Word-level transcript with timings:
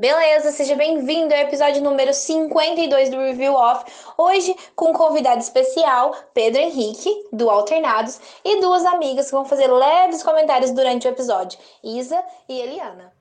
Beleza, 0.00 0.50
seja 0.50 0.74
bem-vindo 0.76 1.34
ao 1.34 1.40
episódio 1.40 1.82
número 1.82 2.14
52 2.14 3.10
do 3.10 3.18
Review 3.18 3.52
Off. 3.52 3.84
Hoje 4.16 4.56
com 4.74 4.92
um 4.92 4.92
convidado 4.94 5.40
especial, 5.40 6.14
Pedro 6.32 6.58
Henrique, 6.58 7.10
do 7.30 7.50
Alternados, 7.50 8.18
e 8.42 8.62
duas 8.62 8.86
amigas 8.86 9.26
que 9.26 9.32
vão 9.32 9.44
fazer 9.44 9.70
leves 9.70 10.22
comentários 10.22 10.70
durante 10.70 11.06
o 11.06 11.10
episódio, 11.10 11.58
Isa 11.84 12.18
e 12.48 12.60
Eliana. 12.60 13.12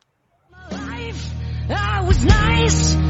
I 1.70 3.09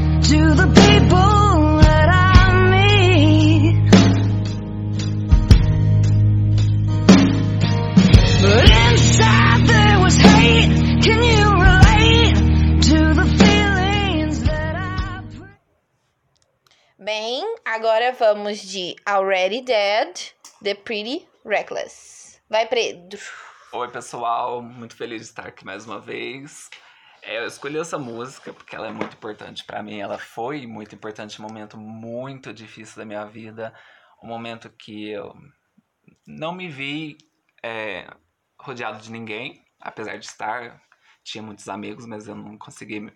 Bem, 17.11 17.43
agora 17.65 18.11
vamos 18.11 18.59
de 18.59 18.95
Already 19.03 19.61
Dead, 19.61 20.31
The 20.63 20.75
Pretty 20.75 21.27
Reckless. 21.43 22.39
Vai, 22.47 22.67
Pedro. 22.67 23.19
Oi, 23.73 23.87
pessoal. 23.89 24.61
Muito 24.61 24.95
feliz 24.95 25.21
de 25.21 25.27
estar 25.29 25.47
aqui 25.47 25.65
mais 25.65 25.87
uma 25.87 25.99
vez. 25.99 26.69
É, 27.23 27.39
eu 27.39 27.47
escolhi 27.47 27.79
essa 27.79 27.97
música 27.97 28.53
porque 28.53 28.75
ela 28.75 28.89
é 28.89 28.91
muito 28.91 29.15
importante 29.15 29.63
para 29.63 29.81
mim. 29.81 29.99
Ela 29.99 30.19
foi 30.19 30.67
muito 30.67 30.93
importante, 30.93 31.41
um 31.41 31.47
momento 31.47 31.79
muito 31.79 32.53
difícil 32.53 32.97
da 32.97 33.05
minha 33.05 33.25
vida, 33.25 33.73
um 34.23 34.27
momento 34.27 34.69
que 34.69 35.09
eu 35.09 35.33
não 36.27 36.53
me 36.53 36.69
vi 36.69 37.17
é, 37.63 38.07
rodeado 38.61 38.99
de 38.99 39.11
ninguém, 39.11 39.65
apesar 39.81 40.15
de 40.19 40.27
estar, 40.27 40.79
tinha 41.23 41.41
muitos 41.41 41.67
amigos, 41.67 42.05
mas 42.05 42.27
eu 42.27 42.35
não 42.35 42.55
consegui, 42.55 43.11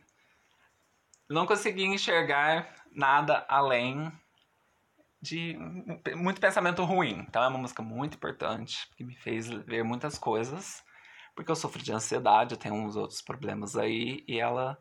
não 1.30 1.46
consegui 1.46 1.86
enxergar 1.86 2.74
nada 2.92 3.46
além 3.50 4.12
de 5.22 5.58
muito 6.16 6.42
pensamento 6.42 6.84
ruim. 6.84 7.26
Então 7.28 7.44
é 7.44 7.48
uma 7.48 7.60
música 7.60 7.82
muito 7.82 8.16
importante 8.16 8.88
que 8.96 9.04
me 9.04 9.16
fez 9.16 9.48
ver 9.50 9.84
muitas 9.84 10.18
coisas 10.18 10.84
porque 11.36 11.52
eu 11.52 11.56
sofro 11.56 11.82
de 11.82 11.92
ansiedade, 11.92 12.54
eu 12.54 12.60
tenho 12.60 12.76
uns 12.76 12.96
outros 12.96 13.22
problemas 13.22 13.76
aí, 13.76 14.24
e 14.28 14.40
ela. 14.40 14.78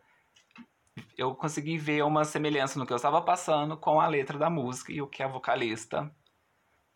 Eu 1.16 1.34
consegui 1.34 1.78
ver 1.78 2.04
uma 2.04 2.24
semelhança 2.24 2.78
no 2.78 2.86
que 2.86 2.92
eu 2.92 2.96
estava 2.96 3.22
passando 3.22 3.76
com 3.78 3.98
a 3.98 4.06
letra 4.06 4.38
da 4.38 4.50
música 4.50 4.92
e 4.92 5.00
o 5.00 5.06
que 5.06 5.22
a 5.22 5.28
vocalista 5.28 6.14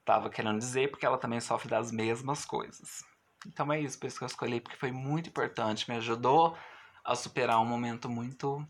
estava 0.01 0.29
querendo 0.29 0.59
dizer, 0.59 0.91
porque 0.91 1.07
ela 1.07 1.17
também 1.17 1.41
sofre 1.41 1.69
das 1.69 1.91
mesmas 1.91 2.45
coisas. 2.45 3.03
Então 3.47 3.73
é 3.73 3.81
isso, 3.81 3.99
por 3.99 4.07
isso 4.07 4.19
que 4.19 4.25
eu 4.25 4.27
escolhi, 4.27 4.61
porque 4.61 4.77
foi 4.77 4.93
muito 4.93 5.31
importante, 5.31 5.89
me 5.89 5.97
ajudou 5.97 6.57
a 7.03 7.15
superar 7.15 7.59
um 7.59 7.65
momento 7.65 8.09
muito 8.09 8.67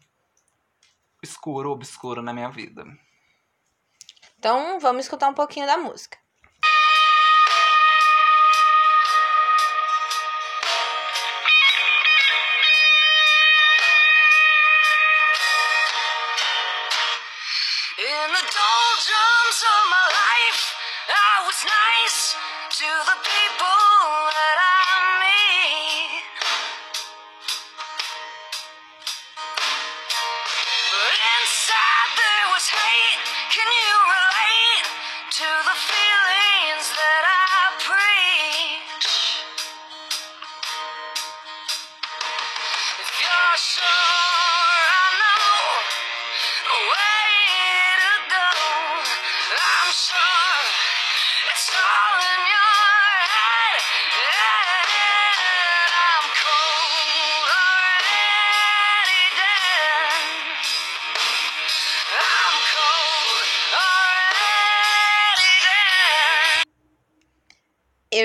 escuro, 1.22 1.70
obscuro 1.70 2.22
na 2.22 2.32
minha 2.32 2.48
vida. 2.50 2.84
Então 4.38 4.78
vamos 4.78 5.04
escutar 5.04 5.28
um 5.28 5.34
pouquinho 5.34 5.66
da 5.66 5.76
música. 5.76 6.18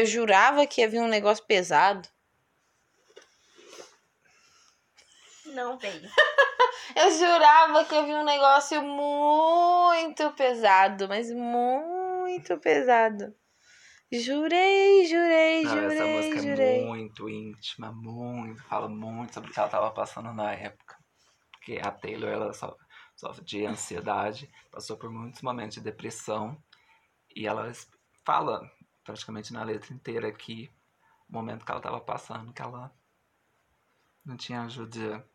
Eu 0.01 0.05
jurava 0.07 0.65
que 0.65 0.81
havia 0.81 0.99
um 0.99 1.07
negócio 1.07 1.45
pesado. 1.45 2.09
Não 5.45 5.77
tem. 5.77 5.91
eu 6.95 7.11
jurava 7.11 7.85
que 7.85 7.93
havia 7.95 8.15
um 8.15 8.23
negócio 8.23 8.81
muito 8.81 10.31
pesado, 10.31 11.07
mas 11.07 11.31
muito 11.31 12.57
pesado. 12.57 13.31
Jurei, 14.11 15.05
jurei, 15.05 15.63
Não, 15.65 15.71
jurei, 15.71 15.97
essa 15.97 16.07
música 16.07 16.39
jurei. 16.41 16.81
é 16.81 16.85
muito 16.87 17.29
íntima, 17.29 17.91
muito, 17.91 18.63
fala 18.63 18.89
muito 18.89 19.35
sobre 19.35 19.51
o 19.51 19.53
que 19.53 19.59
ela 19.59 19.67
estava 19.67 19.91
passando 19.91 20.33
na 20.33 20.51
época. 20.51 20.95
Porque 21.51 21.79
a 21.79 21.91
Taylor, 21.91 22.31
ela 22.31 22.53
sofre, 22.53 22.83
sofre 23.15 23.45
de 23.45 23.65
ansiedade, 23.67 24.49
passou 24.71 24.97
por 24.97 25.11
muitos 25.11 25.43
momentos 25.43 25.75
de 25.75 25.81
depressão, 25.81 26.57
e 27.35 27.45
ela 27.45 27.71
fala 28.25 28.67
praticamente 29.03 29.53
na 29.53 29.63
letra 29.63 29.93
inteira 29.93 30.27
aqui 30.27 30.71
o 31.29 31.33
momento 31.33 31.65
que 31.65 31.71
ela 31.71 31.79
estava 31.79 31.99
passando, 31.99 32.53
que 32.53 32.61
ela 32.61 32.93
não 34.25 34.37
tinha 34.37 34.61
ajuda. 34.63 35.25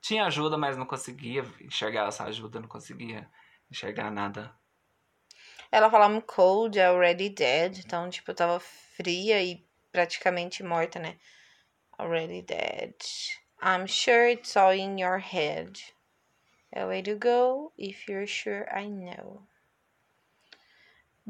Tinha 0.00 0.26
ajuda, 0.26 0.56
mas 0.56 0.76
não 0.76 0.86
conseguia 0.86 1.42
enxergar 1.60 2.08
essa 2.08 2.24
ajuda, 2.24 2.60
não 2.60 2.68
conseguia 2.68 3.28
enxergar 3.70 4.10
nada. 4.10 4.54
Ela 5.70 5.90
fala 5.90 6.06
I'm 6.06 6.22
cold, 6.22 6.80
already 6.80 7.28
dead. 7.28 7.78
Então, 7.84 8.08
tipo, 8.08 8.30
eu 8.30 8.34
tava 8.34 8.58
fria 8.58 9.42
e 9.42 9.66
praticamente 9.92 10.62
morta, 10.62 10.98
né? 10.98 11.18
Already 11.98 12.42
dead. 12.42 12.94
I'm 13.62 13.86
sure 13.86 14.30
it's 14.30 14.56
all 14.56 14.72
in 14.72 14.98
your 15.00 15.18
head. 15.18 15.72
A 16.74 16.86
way 16.86 17.02
to 17.02 17.16
go 17.16 17.72
if 17.76 18.08
you're 18.08 18.26
sure 18.26 18.66
I 18.70 18.88
know. 18.88 19.46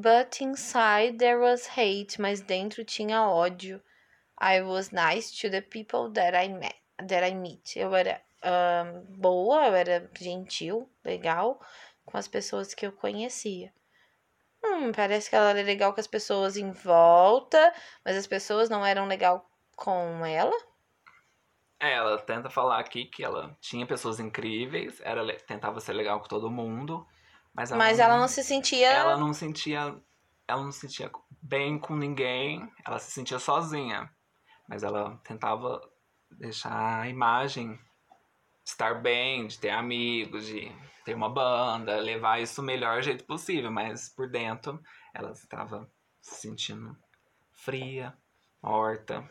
But 0.01 0.41
inside 0.41 1.19
there 1.19 1.41
was 1.41 1.67
hate, 1.77 2.21
mas 2.21 2.41
dentro 2.41 2.85
tinha 2.85 3.21
ódio. 3.23 3.83
I 4.41 4.63
was 4.63 4.93
nice 4.93 5.37
to 5.41 5.51
the 5.51 5.61
people 5.61 6.09
that 6.13 6.37
I 6.37 6.49
met, 6.49 6.77
that 6.99 7.25
I 7.25 7.35
meet. 7.35 7.77
Eu 7.77 7.93
era 7.97 8.23
um, 8.45 9.05
boa, 9.19 9.67
eu 9.67 9.75
era 9.75 10.09
gentil, 10.17 10.89
legal 11.05 11.61
com 12.07 12.17
as 12.17 12.29
pessoas 12.29 12.75
que 12.75 12.87
eu 12.87 12.93
conhecia. 12.93 13.73
Hum, 14.65 14.93
parece 14.93 15.29
que 15.29 15.35
ela 15.35 15.51
era 15.51 15.63
legal 15.63 15.93
com 15.93 15.99
as 15.99 16.07
pessoas 16.07 16.57
em 16.57 16.71
volta, 16.71 17.75
mas 18.05 18.17
as 18.17 18.29
pessoas 18.29 18.71
não 18.71 18.87
eram 18.87 19.09
legal 19.09 19.51
com 19.75 20.25
ela. 20.25 20.57
É, 21.81 21.95
ela 21.95 22.17
tenta 22.19 22.49
falar 22.49 22.79
aqui 22.79 23.05
que 23.07 23.25
ela 23.25 23.57
tinha 23.61 23.85
pessoas 23.85 24.21
incríveis, 24.21 25.01
era 25.01 25.27
tentava 25.39 25.81
ser 25.81 25.93
legal 25.93 26.21
com 26.21 26.29
todo 26.29 26.49
mundo, 26.49 27.05
mas 27.55 27.71
ela, 27.71 27.79
Mas 27.79 27.99
não, 27.99 28.05
ela 28.05 28.19
não 28.19 28.29
se 28.29 28.43
sentia. 28.45 28.91
ela 28.91 29.17
não 29.17 29.33
sentia 29.33 30.01
ela 30.49 30.63
não 30.65 30.73
se 30.73 30.81
sentia 30.81 31.11
bem 31.43 31.79
com 31.79 31.95
ninguém, 31.95 32.67
ela 32.85 32.99
se 32.99 33.11
sentia 33.11 33.39
sozinha. 33.39 34.11
Mas 34.67 34.83
ela 34.83 35.21
tentava 35.23 35.81
deixar 36.31 37.03
a 37.03 37.09
imagem 37.09 37.79
estar 38.65 39.01
bem, 39.01 39.47
de 39.47 39.59
ter 39.59 39.71
amigos, 39.71 40.47
de 40.47 40.73
ter 41.05 41.15
uma 41.15 41.29
banda, 41.29 42.01
levar 42.01 42.41
isso 42.41 42.61
o 42.61 42.65
melhor 42.65 43.03
jeito 43.03 43.25
possível, 43.25 43.71
mas 43.71 44.09
por 44.09 44.31
dentro 44.31 44.83
ela 45.15 45.33
estava 45.33 45.91
se 46.21 46.35
sentindo 46.37 46.97
fria, 47.53 48.17
morta 48.63 49.29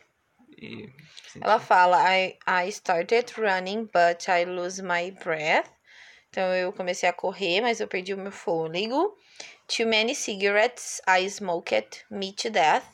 e 0.58 0.92
Ela 1.40 1.60
fala 1.60 1.98
I, 2.16 2.38
I 2.48 2.70
started 2.70 3.32
running 3.40 3.86
but 3.86 4.28
I 4.28 4.46
lose 4.46 4.82
my 4.82 5.12
breath. 5.24 5.70
Então 6.30 6.54
eu 6.54 6.72
comecei 6.74 7.08
a 7.08 7.14
correr, 7.14 7.62
mas 7.62 7.80
eu 7.80 7.88
perdi 7.88 8.14
o 8.14 8.18
meu 8.18 8.32
fôlego. 8.32 9.18
Too 9.68 9.88
many 9.88 10.16
cigarettes, 10.16 11.02
I 11.08 11.26
smoked 11.30 12.06
me 12.10 12.34
to 12.34 12.50
death. 12.50 12.86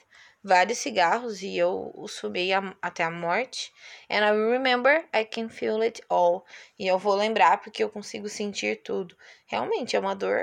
Vários 0.43 0.79
cigarros 0.79 1.41
e 1.41 1.57
eu 1.57 1.93
fumei 2.09 2.51
a, 2.51 2.75
até 2.81 3.03
a 3.03 3.11
morte. 3.11 3.71
And 4.09 4.25
I 4.25 4.31
remember 4.31 5.07
I 5.15 5.23
can 5.23 5.47
feel 5.47 5.81
it 5.81 6.01
all. 6.09 6.45
E 6.77 6.85
eu 6.87 6.99
vou 6.99 7.15
lembrar 7.15 7.61
porque 7.61 7.83
eu 7.83 7.89
consigo 7.89 8.27
sentir 8.27 8.83
tudo. 8.83 9.15
Realmente 9.45 9.95
é 9.95 9.99
uma 9.99 10.15
dor. 10.15 10.37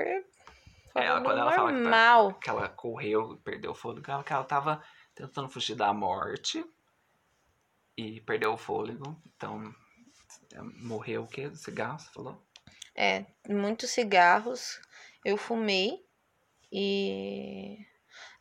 É, 0.95 1.05
ela, 1.05 1.21
quando 1.21 1.39
ela 1.39 1.51
fala 1.51 1.73
que, 1.73 1.83
tá, 1.83 2.39
que 2.41 2.49
ela 2.49 2.67
correu, 2.69 3.39
perdeu 3.43 3.71
o 3.71 3.75
fôlego, 3.75 4.09
ela, 4.09 4.23
que 4.23 4.33
ela 4.33 4.43
tava 4.43 4.83
tentando 5.13 5.49
fugir 5.49 5.75
da 5.75 5.93
morte 5.93 6.65
e 7.95 8.19
perdeu 8.21 8.53
o 8.53 8.57
fôlego. 8.57 9.15
Então, 9.35 9.71
Morreu 10.81 11.23
o 11.23 11.27
quê? 11.27 11.49
Cigarro, 11.55 11.99
você 11.99 12.09
falou? 12.11 12.41
É, 12.95 13.25
muitos 13.49 13.89
cigarros. 13.91 14.79
Eu 15.23 15.37
fumei 15.37 16.03
e 16.71 17.77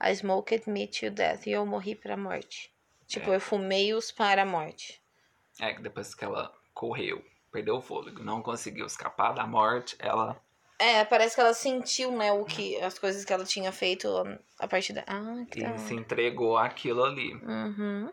I 0.02 0.12
smoked 0.14 0.68
me 0.68 0.86
to 0.86 1.10
death. 1.10 1.46
E 1.46 1.50
eu 1.52 1.64
morri 1.66 1.94
pra 1.94 2.16
morte. 2.16 2.72
Tipo, 3.06 3.30
É. 3.32 3.36
eu 3.36 3.40
fumei-os 3.40 4.10
para 4.12 4.42
a 4.42 4.46
morte. 4.46 5.02
É, 5.60 5.74
que 5.74 5.82
depois 5.82 6.14
que 6.14 6.24
ela 6.24 6.52
correu, 6.72 7.24
perdeu 7.52 7.76
o 7.76 7.82
fôlego, 7.82 8.22
não 8.22 8.40
conseguiu 8.42 8.86
escapar 8.86 9.32
da 9.34 9.46
morte, 9.46 9.96
ela 9.98 10.40
É, 10.78 11.04
parece 11.04 11.34
que 11.34 11.40
ela 11.42 11.52
sentiu, 11.52 12.10
né, 12.16 12.32
o 12.32 12.44
que, 12.44 12.80
as 12.80 12.98
coisas 12.98 13.22
que 13.24 13.32
ela 13.32 13.44
tinha 13.44 13.70
feito 13.70 14.08
a 14.58 14.66
partir 14.66 14.94
da. 14.94 15.04
Ah, 15.06 15.44
que 15.50 15.62
e 15.62 15.78
se 15.80 15.94
entregou 15.94 16.56
àquilo 16.56 17.04
ali. 17.04 17.34
Uhum. 17.34 18.10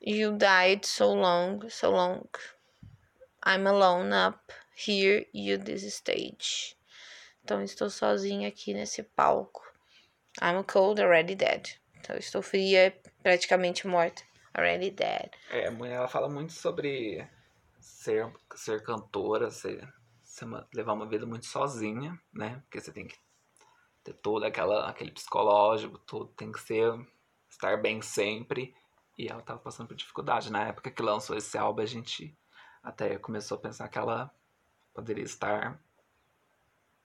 You 0.00 0.36
died 0.38 0.86
so 0.86 1.12
long, 1.12 1.68
so 1.68 1.90
long. 1.90 2.22
I'm 3.50 3.66
alone 3.66 4.12
up 4.12 4.52
here, 4.76 5.26
you 5.32 5.56
this 5.56 5.82
stage. 5.84 6.76
Então 7.42 7.62
estou 7.62 7.88
sozinha 7.88 8.46
aqui 8.46 8.74
nesse 8.74 9.02
palco. 9.02 9.62
I'm 10.42 10.62
cold, 10.64 11.00
already 11.00 11.34
dead. 11.34 11.80
Então 11.98 12.14
estou 12.18 12.42
fria, 12.42 12.94
praticamente 13.22 13.86
morta. 13.86 14.22
Already 14.54 14.90
dead. 14.90 15.30
É, 15.50 15.68
a 15.68 15.70
mulher 15.70 15.94
ela 15.94 16.08
fala 16.08 16.28
muito 16.28 16.52
sobre 16.52 17.26
ser, 17.80 18.30
ser 18.54 18.82
cantora, 18.82 19.50
ser, 19.50 19.88
ser 20.22 20.44
uma- 20.44 20.68
levar 20.74 20.92
uma 20.92 21.08
vida 21.08 21.24
muito 21.24 21.46
sozinha, 21.46 22.20
né? 22.30 22.60
Porque 22.64 22.82
você 22.82 22.92
tem 22.92 23.06
que 23.06 23.16
ter 24.04 24.12
todo 24.12 24.44
aquela, 24.44 24.90
aquele 24.90 25.10
psicológico, 25.10 25.98
tudo 26.00 26.26
tem 26.34 26.52
que 26.52 26.60
ser 26.60 26.92
estar 27.48 27.80
bem 27.80 28.02
sempre. 28.02 28.74
E 29.16 29.26
ela 29.26 29.40
tava 29.40 29.58
passando 29.58 29.88
por 29.88 29.96
dificuldade. 29.96 30.52
Na 30.52 30.68
época 30.68 30.90
que 30.90 31.02
lançou 31.02 31.34
esse 31.34 31.56
álbum, 31.56 31.80
a 31.80 31.86
gente 31.86 32.36
até 32.82 33.18
começou 33.18 33.58
a 33.58 33.60
pensar 33.60 33.88
que 33.88 33.98
ela 33.98 34.30
poderia 34.94 35.24
estar 35.24 35.80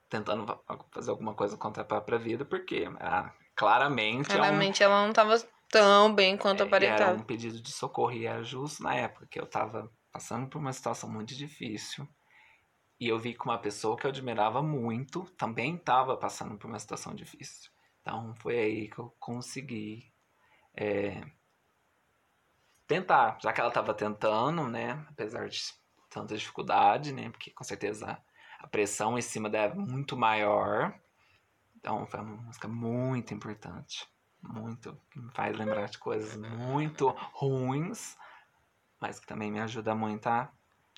tentando 0.08 0.46
fa- 0.46 0.60
fazer 0.90 1.10
alguma 1.10 1.34
coisa 1.34 1.56
contra 1.56 1.82
a 1.82 1.86
própria 1.86 2.18
vida, 2.18 2.44
porque 2.44 2.84
ah, 3.00 3.32
claramente, 3.54 4.30
é 4.30 4.34
um- 4.34 4.38
Claramente 4.38 4.82
ela 4.82 5.02
não 5.02 5.10
estava 5.10 5.36
tão 5.70 6.14
bem 6.14 6.36
quanto 6.36 6.62
é, 6.62 6.66
e 6.66 6.66
era 6.66 6.68
aparentava. 6.68 7.12
um 7.12 7.22
pedido 7.22 7.60
de 7.60 7.72
socorro 7.72 8.12
e 8.12 8.26
era 8.26 8.42
justo 8.42 8.82
na 8.82 8.94
época 8.94 9.26
que 9.26 9.40
eu 9.40 9.46
tava 9.46 9.90
passando 10.12 10.48
por 10.48 10.58
uma 10.58 10.72
situação 10.72 11.10
muito 11.10 11.34
difícil. 11.34 12.06
E 13.00 13.08
eu 13.08 13.18
vi 13.18 13.34
que 13.34 13.44
uma 13.44 13.58
pessoa 13.58 13.96
que 13.96 14.06
eu 14.06 14.10
admirava 14.10 14.62
muito 14.62 15.24
também 15.36 15.76
tava 15.76 16.16
passando 16.16 16.56
por 16.56 16.68
uma 16.68 16.78
situação 16.78 17.14
difícil. 17.14 17.70
Então 18.00 18.34
foi 18.36 18.58
aí 18.58 18.88
que 18.88 18.98
eu 18.98 19.14
consegui 19.18 20.12
é, 20.76 21.22
tentar, 22.86 23.38
já 23.42 23.52
que 23.52 23.60
ela 23.60 23.70
tava 23.70 23.94
tentando, 23.94 24.66
né? 24.68 25.04
Apesar 25.10 25.48
de 25.48 25.60
tanta 26.10 26.36
dificuldade, 26.36 27.12
né? 27.12 27.30
Porque 27.30 27.50
com 27.50 27.64
certeza 27.64 28.18
a 28.60 28.66
pressão 28.66 29.18
em 29.18 29.22
cima 29.22 29.48
dela 29.50 29.72
é 29.72 29.76
muito 29.76 30.16
maior. 30.16 30.94
Então 31.76 32.06
foi 32.06 32.20
uma 32.20 32.36
música 32.42 32.68
muito 32.68 33.34
importante. 33.34 34.06
Muito. 34.42 34.98
Que 35.10 35.18
me 35.20 35.30
faz 35.32 35.56
lembrar 35.56 35.88
de 35.88 35.98
coisas 35.98 36.36
muito 36.36 37.08
ruins. 37.32 38.16
Mas 39.00 39.18
que 39.18 39.26
também 39.26 39.50
me 39.50 39.60
ajuda 39.60 39.94
muito 39.94 40.26
a 40.28 40.50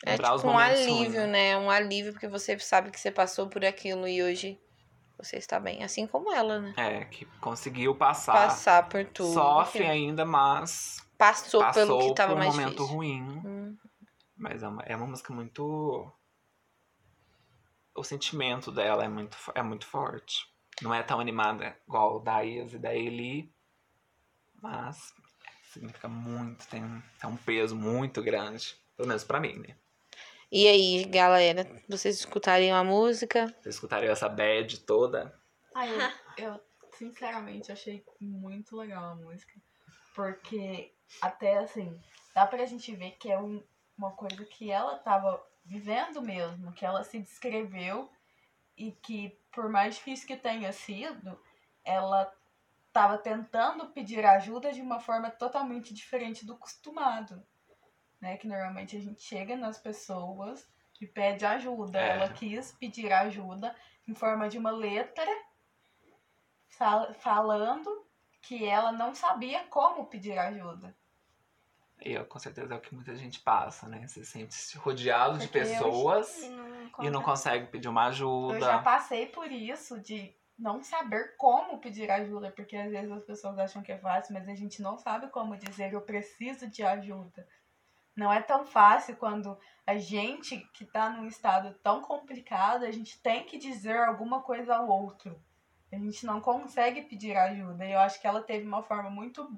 É 0.04 0.16
tipo 0.16 0.46
um 0.48 0.58
alívio, 0.58 1.20
ruins. 1.22 1.32
né? 1.32 1.56
Um 1.56 1.70
alívio 1.70 2.12
porque 2.12 2.28
você 2.28 2.58
sabe 2.58 2.90
que 2.90 3.00
você 3.00 3.10
passou 3.10 3.48
por 3.48 3.64
aquilo 3.64 4.06
e 4.06 4.22
hoje 4.22 4.60
você 5.16 5.36
está 5.38 5.58
bem. 5.58 5.82
Assim 5.82 6.06
como 6.06 6.32
ela, 6.32 6.60
né? 6.60 6.74
É, 6.76 7.04
que 7.06 7.24
conseguiu 7.40 7.94
passar. 7.94 8.32
Passar 8.32 8.88
por 8.88 9.04
tudo. 9.06 9.32
Sofre 9.32 9.78
que 9.84 9.84
ainda, 9.88 10.24
mas 10.24 11.05
Passou, 11.18 11.60
passou 11.60 11.86
pelo 11.86 11.98
que 11.98 12.10
estava 12.10 12.32
por 12.32 12.36
um 12.36 12.38
mais 12.38 12.54
momento 12.54 12.74
difícil. 12.74 12.94
ruim. 12.94 13.22
Hum. 13.22 13.76
Mas 14.36 14.62
é 14.62 14.68
uma, 14.68 14.82
é 14.82 14.96
uma 14.96 15.06
música 15.06 15.32
muito. 15.32 16.12
O 17.94 18.04
sentimento 18.04 18.70
dela 18.70 19.04
é 19.04 19.08
muito, 19.08 19.36
é 19.54 19.62
muito 19.62 19.86
forte. 19.86 20.46
Não 20.82 20.92
é 20.92 21.02
tão 21.02 21.18
animada 21.18 21.74
igual 21.88 22.16
o 22.16 22.20
da 22.20 22.44
Isa 22.44 22.76
e 22.76 22.78
da 22.78 22.94
Eli. 22.94 23.50
Mas 24.60 25.14
significa 25.72 26.08
muito, 26.08 26.66
tem 26.68 26.84
um, 26.84 27.02
tem 27.20 27.30
um 27.30 27.36
peso 27.36 27.74
muito 27.74 28.22
grande. 28.22 28.76
Pelo 28.96 29.08
menos 29.08 29.24
pra 29.24 29.40
mim, 29.40 29.58
né? 29.58 29.76
E 30.50 30.68
aí, 30.68 31.04
galera, 31.06 31.66
vocês 31.88 32.16
escutariam 32.18 32.76
a 32.76 32.84
música? 32.84 33.46
Vocês 33.60 33.74
escutariam 33.74 34.12
essa 34.12 34.28
bad 34.28 34.80
toda. 34.80 35.34
Ai, 35.74 35.90
eu, 36.38 36.44
eu 36.52 36.60
sinceramente 36.92 37.72
achei 37.72 38.04
muito 38.20 38.76
legal 38.76 39.12
a 39.12 39.14
música. 39.14 39.52
Porque 40.14 40.94
até 41.20 41.58
assim, 41.58 42.00
dá 42.34 42.46
pra 42.46 42.66
gente 42.66 42.94
ver 42.94 43.12
que 43.12 43.30
é 43.30 43.38
um- 43.38 43.62
uma 43.96 44.12
coisa 44.12 44.44
que 44.44 44.70
ela 44.70 44.98
tava 44.98 45.42
vivendo 45.64 46.20
mesmo, 46.22 46.72
que 46.72 46.84
ela 46.84 47.02
se 47.02 47.18
descreveu 47.18 48.10
e 48.76 48.92
que 48.92 49.38
por 49.50 49.68
mais 49.68 49.94
difícil 49.96 50.26
que 50.26 50.36
tenha 50.36 50.72
sido, 50.72 51.40
ela 51.84 52.32
tava 52.92 53.18
tentando 53.18 53.88
pedir 53.88 54.24
ajuda 54.24 54.72
de 54.72 54.80
uma 54.80 55.00
forma 55.00 55.30
totalmente 55.30 55.92
diferente 55.94 56.44
do 56.46 56.56
costumado. 56.56 57.42
Né? 58.20 58.36
Que 58.36 58.46
normalmente 58.46 58.96
a 58.96 59.00
gente 59.00 59.22
chega 59.22 59.56
nas 59.56 59.78
pessoas 59.78 60.66
e 61.00 61.06
pede 61.06 61.44
ajuda. 61.44 61.98
É. 61.98 62.10
Ela 62.10 62.28
quis 62.32 62.72
pedir 62.72 63.12
ajuda 63.12 63.74
em 64.06 64.14
forma 64.14 64.48
de 64.48 64.56
uma 64.58 64.70
letra 64.70 65.26
fal- 66.68 67.12
falando 67.14 68.05
que 68.46 68.64
ela 68.64 68.92
não 68.92 69.14
sabia 69.14 69.64
como 69.64 70.06
pedir 70.06 70.38
ajuda. 70.38 70.94
E 72.04 72.12
eu, 72.12 72.24
com 72.26 72.38
certeza 72.38 72.74
é 72.74 72.76
o 72.76 72.80
que 72.80 72.94
muita 72.94 73.16
gente 73.16 73.40
passa, 73.40 73.88
né? 73.88 74.06
Você 74.06 74.24
sente 74.24 74.54
se 74.54 74.76
rodeado 74.78 75.38
de 75.38 75.48
Porque 75.48 75.58
eu- 75.58 75.62
pessoas 75.62 76.42
E 76.42 76.48
não, 76.50 77.04
e 77.06 77.10
não 77.10 77.22
consegue 77.22 77.66
pedir 77.66 77.88
uma 77.88 78.06
Eu 78.06 78.12
já 78.12 78.16
ajuda. 78.18 78.78
passei 78.80 79.26
por 79.26 79.50
isso 79.50 79.98
de 80.00 80.34
não 80.58 80.82
saber 80.82 81.36
como 81.36 81.78
pedir 81.80 82.10
ajuda, 82.10 82.50
porque 82.52 82.76
às 82.76 82.90
vezes 82.90 83.10
as 83.10 83.24
pessoas 83.24 83.58
acham 83.58 83.82
que 83.82 83.92
é 83.92 83.98
fácil, 83.98 84.34
mas 84.34 84.48
a 84.48 84.54
gente 84.54 84.80
não 84.80 84.96
sabe 84.96 85.28
como 85.28 85.56
dizer 85.56 85.92
eu 85.92 86.00
preciso 86.02 86.68
de 86.68 86.82
ajuda. 86.82 87.46
Não 88.14 88.32
é 88.32 88.40
tão 88.40 88.64
fácil 88.64 89.16
quando 89.16 89.58
a 89.86 89.96
gente 89.98 90.58
que 90.74 90.84
tá 90.86 91.10
num 91.10 91.26
estado 91.26 91.74
tão 91.82 92.00
complicado, 92.02 92.84
a 92.84 92.90
gente 92.90 93.20
tem 93.20 93.44
que 93.44 93.58
dizer 93.58 93.98
alguma 94.04 94.42
coisa 94.42 94.76
ao 94.76 94.88
outro. 94.88 95.38
A 95.92 95.96
gente 95.96 96.26
não 96.26 96.40
consegue 96.40 97.02
pedir 97.02 97.36
ajuda. 97.36 97.84
E 97.84 97.92
eu 97.92 97.98
acho 98.00 98.20
que 98.20 98.26
ela 98.26 98.42
teve 98.42 98.66
uma 98.66 98.82
forma 98.82 99.10
muito 99.10 99.48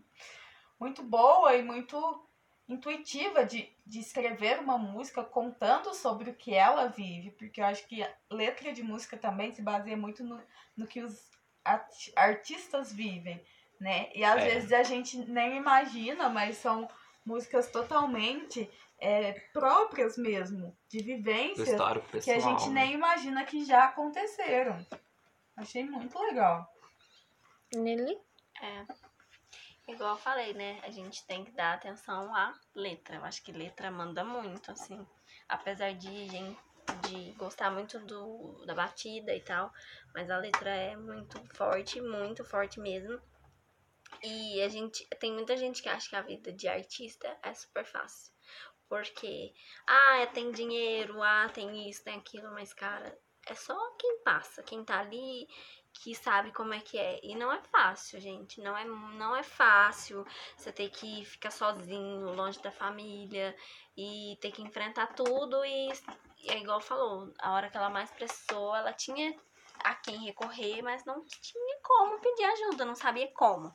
muito 0.78 1.02
boa 1.02 1.56
e 1.56 1.62
muito 1.62 2.24
intuitiva 2.68 3.44
de, 3.44 3.68
de 3.86 3.98
escrever 3.98 4.60
uma 4.60 4.76
música 4.78 5.24
contando 5.24 5.92
sobre 5.94 6.30
o 6.30 6.34
que 6.34 6.54
ela 6.54 6.86
vive, 6.86 7.30
porque 7.32 7.60
eu 7.60 7.64
acho 7.64 7.86
que 7.86 8.02
a 8.02 8.10
letra 8.30 8.72
de 8.72 8.82
música 8.82 9.16
também 9.16 9.52
se 9.54 9.62
baseia 9.62 9.96
muito 9.96 10.22
no, 10.22 10.40
no 10.76 10.86
que 10.86 11.00
os 11.00 11.18
art- 11.64 12.12
artistas 12.14 12.92
vivem, 12.92 13.42
né? 13.80 14.10
E 14.14 14.22
às 14.22 14.42
É. 14.42 14.50
vezes 14.50 14.72
a 14.72 14.82
gente 14.82 15.16
nem 15.16 15.56
imagina, 15.56 16.28
mas 16.28 16.58
são 16.58 16.86
músicas 17.24 17.70
totalmente 17.70 18.70
é, 19.00 19.32
próprias 19.52 20.16
mesmo, 20.18 20.76
de 20.88 21.02
vivências 21.02 21.80
que 22.22 22.30
a 22.30 22.38
gente 22.38 22.68
né? 22.68 22.84
nem 22.84 22.92
imagina 22.94 23.44
que 23.44 23.64
já 23.64 23.84
aconteceram. 23.86 24.86
Achei 25.58 25.84
muito 25.84 26.16
legal. 26.20 26.72
Nele? 27.74 28.16
É. 28.62 28.86
Igual 29.88 30.12
eu 30.12 30.20
falei, 30.20 30.54
né? 30.54 30.80
A 30.84 30.90
gente 30.90 31.26
tem 31.26 31.44
que 31.44 31.50
dar 31.50 31.74
atenção 31.74 32.32
à 32.32 32.54
letra. 32.74 33.16
Eu 33.16 33.24
acho 33.24 33.42
que 33.42 33.50
letra 33.50 33.90
manda 33.90 34.24
muito, 34.24 34.70
assim. 34.70 35.04
Apesar 35.48 35.94
de 35.94 36.28
gente 36.28 36.58
de 37.08 37.32
gostar 37.32 37.70
muito 37.70 37.98
do, 37.98 38.64
da 38.64 38.74
batida 38.74 39.34
e 39.34 39.40
tal, 39.40 39.70
mas 40.14 40.30
a 40.30 40.38
letra 40.38 40.70
é 40.70 40.96
muito 40.96 41.38
forte, 41.54 42.00
muito 42.00 42.44
forte 42.44 42.80
mesmo. 42.80 43.20
E 44.22 44.62
a 44.62 44.68
gente 44.68 45.06
tem 45.20 45.32
muita 45.32 45.56
gente 45.56 45.82
que 45.82 45.88
acha 45.88 46.08
que 46.08 46.16
a 46.16 46.22
vida 46.22 46.52
de 46.52 46.66
artista 46.68 47.36
é 47.42 47.52
super 47.52 47.84
fácil. 47.84 48.32
Porque, 48.88 49.52
ah, 49.86 50.26
tem 50.32 50.50
dinheiro, 50.50 51.22
ah, 51.22 51.48
tem 51.52 51.90
isso, 51.90 52.02
tem 52.04 52.16
aquilo, 52.16 52.50
mas, 52.52 52.72
cara, 52.72 53.18
é 53.52 53.56
só 53.56 53.76
quem 53.98 54.18
passa, 54.20 54.62
quem 54.62 54.84
tá 54.84 55.00
ali, 55.00 55.48
que 55.92 56.14
sabe 56.14 56.52
como 56.52 56.74
é 56.74 56.80
que 56.80 56.98
é. 56.98 57.20
E 57.22 57.34
não 57.34 57.52
é 57.52 57.60
fácil, 57.62 58.20
gente. 58.20 58.60
Não 58.60 58.76
é, 58.76 58.84
não 58.84 59.34
é 59.36 59.42
fácil 59.42 60.26
você 60.56 60.72
ter 60.72 60.90
que 60.90 61.24
ficar 61.24 61.50
sozinho, 61.50 62.34
longe 62.34 62.60
da 62.60 62.70
família 62.70 63.56
e 63.96 64.38
ter 64.40 64.52
que 64.52 64.62
enfrentar 64.62 65.08
tudo. 65.14 65.64
E, 65.64 65.88
e 66.42 66.50
é 66.50 66.58
igual 66.58 66.80
falou, 66.80 67.32
a 67.38 67.52
hora 67.52 67.68
que 67.70 67.76
ela 67.76 67.90
mais 67.90 68.10
precisou, 68.10 68.74
ela 68.74 68.92
tinha 68.92 69.34
a 69.84 69.94
quem 69.94 70.24
recorrer, 70.24 70.82
mas 70.82 71.04
não 71.04 71.24
tinha 71.24 71.78
como 71.82 72.20
pedir 72.20 72.44
ajuda, 72.44 72.84
não 72.84 72.94
sabia 72.94 73.30
como. 73.32 73.74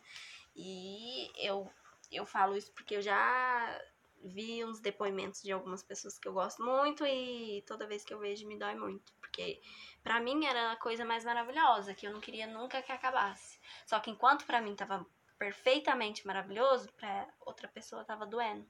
E 0.56 1.32
eu, 1.38 1.70
eu 2.12 2.26
falo 2.26 2.56
isso 2.56 2.72
porque 2.74 2.96
eu 2.96 3.02
já 3.02 3.82
vi 4.24 4.64
uns 4.64 4.80
depoimentos 4.80 5.42
de 5.42 5.52
algumas 5.52 5.84
pessoas 5.84 6.18
que 6.18 6.28
eu 6.28 6.34
gosto 6.34 6.64
muito 6.64 7.06
e 7.06 7.64
toda 7.68 7.88
vez 7.88 8.06
que 8.06 8.14
eu 8.14 8.20
vejo 8.20 8.48
me 8.48 8.58
dói 8.58 8.76
muito. 8.76 9.12
Porque 9.34 9.60
Pra 10.04 10.20
mim 10.20 10.46
era 10.46 10.74
a 10.74 10.76
coisa 10.76 11.06
mais 11.06 11.24
maravilhosa, 11.24 11.94
que 11.94 12.06
eu 12.06 12.12
não 12.12 12.20
queria 12.20 12.46
nunca 12.46 12.82
que 12.82 12.92
acabasse. 12.92 13.58
Só 13.86 14.00
que 14.02 14.12
enquanto 14.12 14.46
pra 14.46 14.62
mim 14.62 14.76
tava 14.76 15.06
perfeitamente 15.40 16.28
maravilhoso, 16.28 16.92
pra 16.98 17.28
outra 17.40 17.70
pessoa 17.70 18.04
tava 18.04 18.26
doendo. 18.26 18.68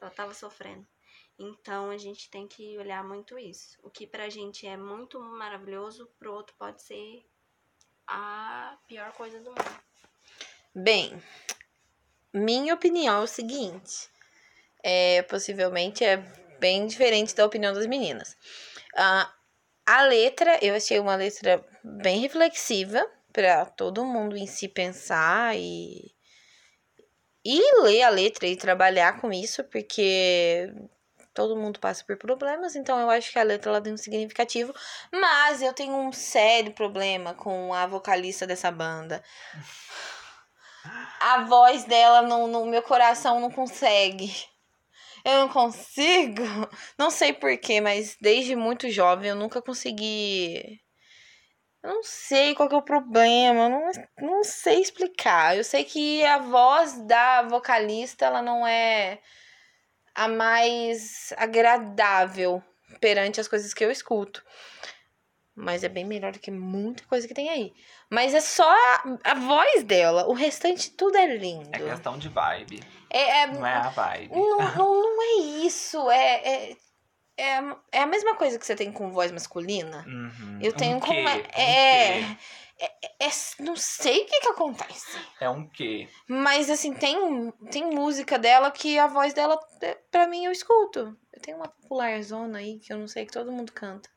ela 0.00 0.10
tava 0.10 0.32
sofrendo. 0.32 0.86
Então 1.38 1.90
a 1.90 1.98
gente 1.98 2.30
tem 2.30 2.48
que 2.48 2.78
olhar 2.78 3.04
muito 3.04 3.38
isso. 3.38 3.78
O 3.82 3.90
que 3.90 4.06
pra 4.06 4.30
gente 4.30 4.66
é 4.66 4.76
muito 4.76 5.20
maravilhoso, 5.20 6.10
pro 6.18 6.32
outro 6.32 6.54
pode 6.58 6.82
ser 6.82 7.22
a 8.06 8.78
pior 8.88 9.12
coisa 9.12 9.38
do 9.40 9.50
mundo. 9.50 9.82
Bem, 10.74 11.22
minha 12.32 12.72
opinião 12.72 13.20
é 13.20 13.24
o 13.24 13.26
seguinte: 13.26 14.08
é, 14.82 15.22
possivelmente 15.22 16.02
é 16.02 16.16
bem 16.58 16.86
diferente 16.86 17.34
da 17.34 17.44
opinião 17.44 17.74
das 17.74 17.86
meninas. 17.86 18.36
Ah, 18.96 19.32
a 19.86 20.02
letra, 20.02 20.58
eu 20.62 20.74
achei 20.74 20.98
uma 20.98 21.16
letra 21.16 21.64
bem 21.82 22.20
reflexiva 22.20 23.04
para 23.32 23.64
todo 23.64 24.04
mundo 24.04 24.36
em 24.36 24.46
si 24.46 24.68
pensar 24.68 25.56
e, 25.56 26.14
e 27.44 27.82
ler 27.82 28.02
a 28.02 28.08
letra 28.10 28.46
e 28.46 28.56
trabalhar 28.56 29.20
com 29.20 29.32
isso, 29.32 29.64
porque 29.64 30.72
todo 31.34 31.56
mundo 31.56 31.80
passa 31.80 32.04
por 32.04 32.16
problemas, 32.16 32.76
então 32.76 33.00
eu 33.00 33.10
acho 33.10 33.32
que 33.32 33.38
a 33.38 33.42
letra 33.42 33.70
ela 33.70 33.80
tem 33.80 33.92
um 33.92 33.96
significativo, 33.96 34.74
mas 35.10 35.62
eu 35.62 35.72
tenho 35.72 35.94
um 35.94 36.12
sério 36.12 36.72
problema 36.72 37.34
com 37.34 37.72
a 37.72 37.86
vocalista 37.86 38.46
dessa 38.46 38.70
banda. 38.70 39.22
A 41.20 41.44
voz 41.44 41.84
dela 41.84 42.22
no, 42.22 42.46
no 42.46 42.66
meu 42.66 42.82
coração 42.82 43.40
não 43.40 43.50
consegue. 43.50 44.51
Eu 45.24 45.38
não 45.40 45.48
consigo. 45.48 46.42
Não 46.98 47.10
sei 47.10 47.32
porquê, 47.32 47.80
mas 47.80 48.16
desde 48.20 48.56
muito 48.56 48.90
jovem 48.90 49.30
eu 49.30 49.36
nunca 49.36 49.62
consegui. 49.62 50.80
Eu 51.82 51.90
não 51.94 52.02
sei 52.04 52.54
qual 52.54 52.68
que 52.68 52.74
é 52.74 52.78
o 52.78 52.82
problema. 52.82 53.64
Eu 53.64 53.70
não, 53.70 53.90
não 54.20 54.44
sei 54.44 54.80
explicar. 54.80 55.56
Eu 55.56 55.64
sei 55.64 55.84
que 55.84 56.24
a 56.24 56.38
voz 56.38 57.04
da 57.06 57.42
vocalista 57.42 58.24
ela 58.26 58.40
não 58.40 58.66
é 58.66 59.20
a 60.14 60.28
mais 60.28 61.32
agradável 61.36 62.62
perante 63.00 63.40
as 63.40 63.48
coisas 63.48 63.74
que 63.74 63.84
eu 63.84 63.90
escuto. 63.90 64.44
Mas 65.54 65.84
é 65.84 65.88
bem 65.88 66.04
melhor 66.04 66.32
do 66.32 66.38
que 66.38 66.50
muita 66.50 67.04
coisa 67.04 67.26
que 67.28 67.34
tem 67.34 67.48
aí. 67.48 67.72
Mas 68.12 68.34
é 68.34 68.40
só 68.42 68.68
a, 68.70 69.04
a 69.24 69.34
voz 69.34 69.84
dela. 69.84 70.26
O 70.28 70.34
restante 70.34 70.90
tudo 70.90 71.16
é 71.16 71.34
lindo. 71.34 71.70
É 71.72 71.78
questão 71.78 72.18
de 72.18 72.28
vibe. 72.28 72.82
É, 73.08 73.40
é, 73.40 73.46
Não 73.46 73.66
é 73.66 73.72
a 73.72 73.88
vibe. 73.88 74.34
não, 74.34 74.58
não, 74.76 75.02
não 75.16 75.22
é 75.22 75.34
isso. 75.64 76.10
É, 76.10 76.34
é, 76.34 76.76
é, 77.38 77.58
é 77.90 78.02
a 78.02 78.06
mesma 78.06 78.36
coisa 78.36 78.58
que 78.58 78.66
você 78.66 78.76
tem 78.76 78.92
com 78.92 79.10
voz 79.10 79.32
masculina. 79.32 80.04
Uhum. 80.06 80.58
Eu 80.60 80.74
tenho 80.74 80.98
um 80.98 81.00
com. 81.00 81.06
quê? 81.10 81.24
É, 81.54 82.18
Um 82.20 82.36
é, 82.78 82.86
é, 83.18 83.26
é- 83.28 83.62
Não 83.62 83.76
sei 83.76 84.24
o 84.24 84.26
que 84.26 84.40
que 84.40 84.48
acontece. 84.48 85.18
É 85.40 85.48
um 85.48 85.66
quê? 85.66 86.06
Mas, 86.28 86.68
assim, 86.68 86.92
tem, 86.92 87.16
tem 87.70 87.94
música 87.94 88.38
dela 88.38 88.70
que 88.70 88.98
a 88.98 89.06
voz 89.06 89.32
dela, 89.32 89.58
é, 89.80 89.94
pra 90.10 90.26
mim, 90.26 90.44
eu 90.44 90.52
escuto. 90.52 91.16
Eu 91.32 91.40
tenho 91.40 91.56
uma 91.56 91.68
popular 91.68 92.22
zona 92.22 92.58
aí 92.58 92.78
que 92.78 92.92
eu 92.92 92.98
não 92.98 93.08
sei 93.08 93.24
que 93.24 93.32
todo 93.32 93.50
mundo 93.50 93.72
canta. 93.72 94.10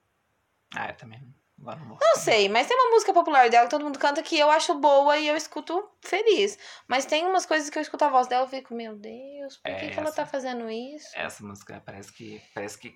Ah, 0.76 0.90
eu 0.90 0.98
também. 0.98 1.22
Agora 1.66 1.80
não 1.80 1.88
vou 1.90 1.98
Não 2.00 2.14
saber. 2.16 2.22
sei, 2.38 2.50
mas 2.50 2.68
tem 2.68 2.78
uma 2.78 2.92
música 2.92 3.12
popular 3.14 3.50
dela 3.50 3.66
que 3.66 3.72
todo 3.72 3.84
mundo 3.84 3.98
canta 3.98 4.22
que 4.22 4.38
eu 4.38 4.50
acho 4.52 4.76
boa 4.76 5.18
e 5.18 5.28
eu 5.28 5.36
escuto 5.36 5.84
feliz. 6.02 6.58
Mas 6.88 7.06
tem 7.06 7.26
umas 7.26 7.46
coisas 7.46 7.70
que 7.70 7.78
eu 7.78 7.82
escuto 7.82 8.06
a 8.06 8.10
voz 8.10 8.28
dela 8.28 8.46
e 8.46 8.50
fico, 8.50 8.74
meu 8.76 8.96
Deus, 8.96 9.58
por 9.58 9.64
que, 9.76 9.86
É 9.86 9.90
que 9.90 10.00
ela 10.00 10.10
essa. 10.10 10.18
tá 10.18 10.26
fazendo 10.26 10.70
isso? 10.70 11.08
Essa 11.16 11.44
música 11.44 11.82
parece 11.86 12.14
que, 12.14 12.42
parece 12.54 12.78
que 12.78 12.96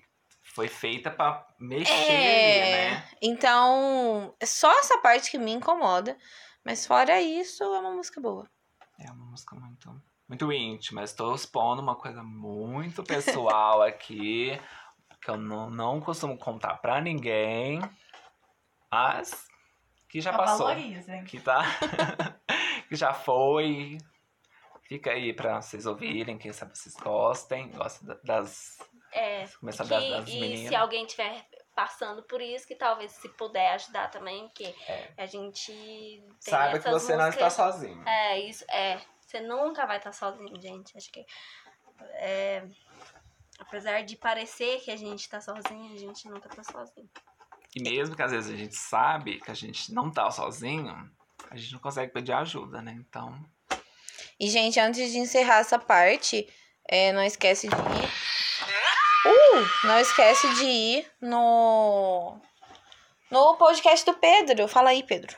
foi 0.54 0.68
feita 0.68 1.10
pra 1.10 1.46
mexer 1.58 1.92
É. 1.92 2.90
né? 2.92 3.08
Então, 3.20 4.34
é 4.40 4.46
só 4.46 4.70
essa 4.78 4.98
parte 4.98 5.30
que 5.30 5.38
me 5.38 5.52
incomoda. 5.52 6.16
Mas 6.64 6.86
fora 6.86 7.20
isso, 7.20 7.62
é 7.64 7.78
uma 7.80 7.90
música 7.92 8.20
boa. 8.20 8.48
É 8.98 9.10
uma 9.10 9.24
música 9.30 9.56
muito, 9.56 10.02
muito 10.28 10.52
íntima. 10.52 11.02
Estou 11.02 11.34
expondo 11.34 11.80
uma 11.80 11.96
coisa 11.96 12.22
muito 12.22 13.02
pessoal 13.02 13.80
aqui, 13.82 14.60
que 15.22 15.30
eu 15.30 15.36
não, 15.38 15.70
não 15.70 16.00
costumo 16.00 16.36
contar 16.36 16.74
pra 16.78 17.00
ninguém, 17.00 17.80
mas 18.90 19.46
que 20.08 20.20
já 20.20 20.32
passou. 20.36 20.66
valorizem. 20.66 21.24
Que 21.24 21.40
tá. 21.40 21.62
que 22.88 22.96
já 22.96 23.12
foi. 23.14 23.98
Fica 24.82 25.12
aí 25.12 25.32
pra 25.32 25.60
vocês 25.62 25.86
ouvirem, 25.86 26.36
quem 26.36 26.52
sabe 26.52 26.76
vocês 26.76 26.96
gostem. 26.96 27.70
Gostam 27.70 28.08
da- 28.08 28.20
das. 28.24 28.78
É, 29.12 29.46
Começar 29.58 29.84
que, 29.84 29.90
das, 29.90 30.04
das 30.08 30.28
e 30.28 30.40
meninas. 30.40 30.68
se 30.68 30.74
alguém 30.74 31.06
tiver 31.06 31.44
passando 31.74 32.22
por 32.24 32.40
isso, 32.40 32.66
que 32.66 32.74
talvez 32.74 33.12
se 33.12 33.28
puder 33.30 33.72
ajudar 33.74 34.08
também, 34.10 34.46
porque 34.48 34.74
É. 34.88 35.12
a 35.16 35.26
gente 35.26 35.72
tem 35.72 36.36
Saiba 36.40 36.78
que 36.78 36.90
você 36.90 37.16
não 37.16 37.28
está 37.28 37.44
músicas- 37.46 37.52
sozinho. 37.54 38.02
É, 38.08 38.38
isso, 38.40 38.64
é. 38.70 39.00
Você 39.20 39.40
nunca 39.40 39.86
vai 39.86 39.98
estar 39.98 40.12
sozinho, 40.12 40.60
gente. 40.60 40.96
Acho 40.96 41.10
que. 41.12 41.24
É, 42.14 42.66
apesar 43.60 44.02
de 44.02 44.16
parecer 44.16 44.80
que 44.80 44.90
a 44.90 44.96
gente 44.96 45.28
tá 45.28 45.40
sozinho, 45.40 45.94
a 45.94 45.98
gente 45.98 46.28
nunca 46.28 46.48
tá 46.48 46.62
sozinho. 46.64 47.08
E 47.74 47.82
mesmo 47.82 48.16
que 48.16 48.22
às 48.22 48.32
vezes 48.32 48.52
a 48.52 48.56
gente 48.56 48.74
sabe 48.74 49.40
que 49.40 49.50
a 49.50 49.54
gente 49.54 49.92
não 49.92 50.10
tá 50.10 50.30
sozinho, 50.30 50.92
a 51.50 51.56
gente 51.56 51.72
não 51.72 51.80
consegue 51.80 52.12
pedir 52.12 52.32
ajuda, 52.32 52.82
né? 52.82 52.92
Então. 52.98 53.38
E, 54.38 54.48
gente, 54.48 54.80
antes 54.80 55.12
de 55.12 55.18
encerrar 55.18 55.58
essa 55.58 55.78
parte, 55.78 56.48
é, 56.88 57.12
não 57.12 57.22
esquece 57.22 57.68
de 57.68 57.74
ir. 57.74 58.10
Uh! 59.26 59.86
Não 59.86 59.98
esquece 59.98 60.52
de 60.54 60.64
ir 60.64 61.06
no. 61.20 62.40
No 63.30 63.56
podcast 63.56 64.04
do 64.04 64.14
Pedro. 64.14 64.66
Fala 64.66 64.90
aí, 64.90 65.04
Pedro. 65.04 65.36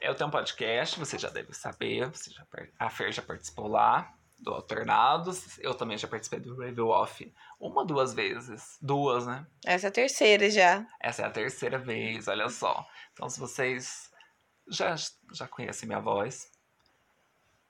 Eu 0.00 0.14
tenho 0.14 0.28
um 0.28 0.32
podcast, 0.32 0.98
você 0.98 1.18
já 1.18 1.30
deve 1.30 1.54
saber. 1.54 2.10
Você 2.10 2.30
já, 2.30 2.44
a 2.78 2.90
Fer 2.90 3.12
já 3.12 3.22
participou 3.22 3.68
lá, 3.68 4.12
do 4.44 4.54
Alternados. 4.54 5.58
Eu 5.58 5.74
também 5.74 5.98
já 5.98 6.06
participei 6.06 6.38
do 6.38 6.56
Review 6.56 6.88
Off 6.88 7.34
uma, 7.58 7.84
duas 7.84 8.14
vezes. 8.14 8.78
Duas, 8.80 9.26
né? 9.26 9.46
Essa 9.64 9.86
é 9.86 9.88
a 9.88 9.92
terceira 9.92 10.50
já. 10.50 10.86
Essa 11.00 11.22
é 11.22 11.24
a 11.26 11.30
terceira 11.30 11.78
vez, 11.78 12.28
olha 12.28 12.48
só. 12.48 12.86
Então, 13.12 13.28
se 13.28 13.40
vocês 13.40 14.12
já, 14.68 14.94
já 15.32 15.48
conhecem 15.48 15.88
minha 15.88 16.00
voz, 16.00 16.50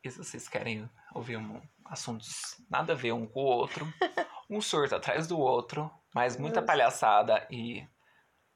e 0.03 0.11
se 0.11 0.19
vocês 0.19 0.49
querem 0.49 0.91
ouvir 1.15 1.37
um, 1.37 1.63
assuntos 1.87 2.57
nada 2.69 2.93
a 2.93 2.97
ver 2.97 3.13
um 3.13 3.27
com 3.27 3.41
o 3.41 3.47
outro, 3.47 3.87
um 4.51 4.61
surto 4.61 4.97
atrás 4.97 5.27
do 5.27 5.39
outro, 5.39 5.91
mas 6.15 6.37
muita 6.37 6.61
palhaçada 6.61 7.47
e 7.51 7.87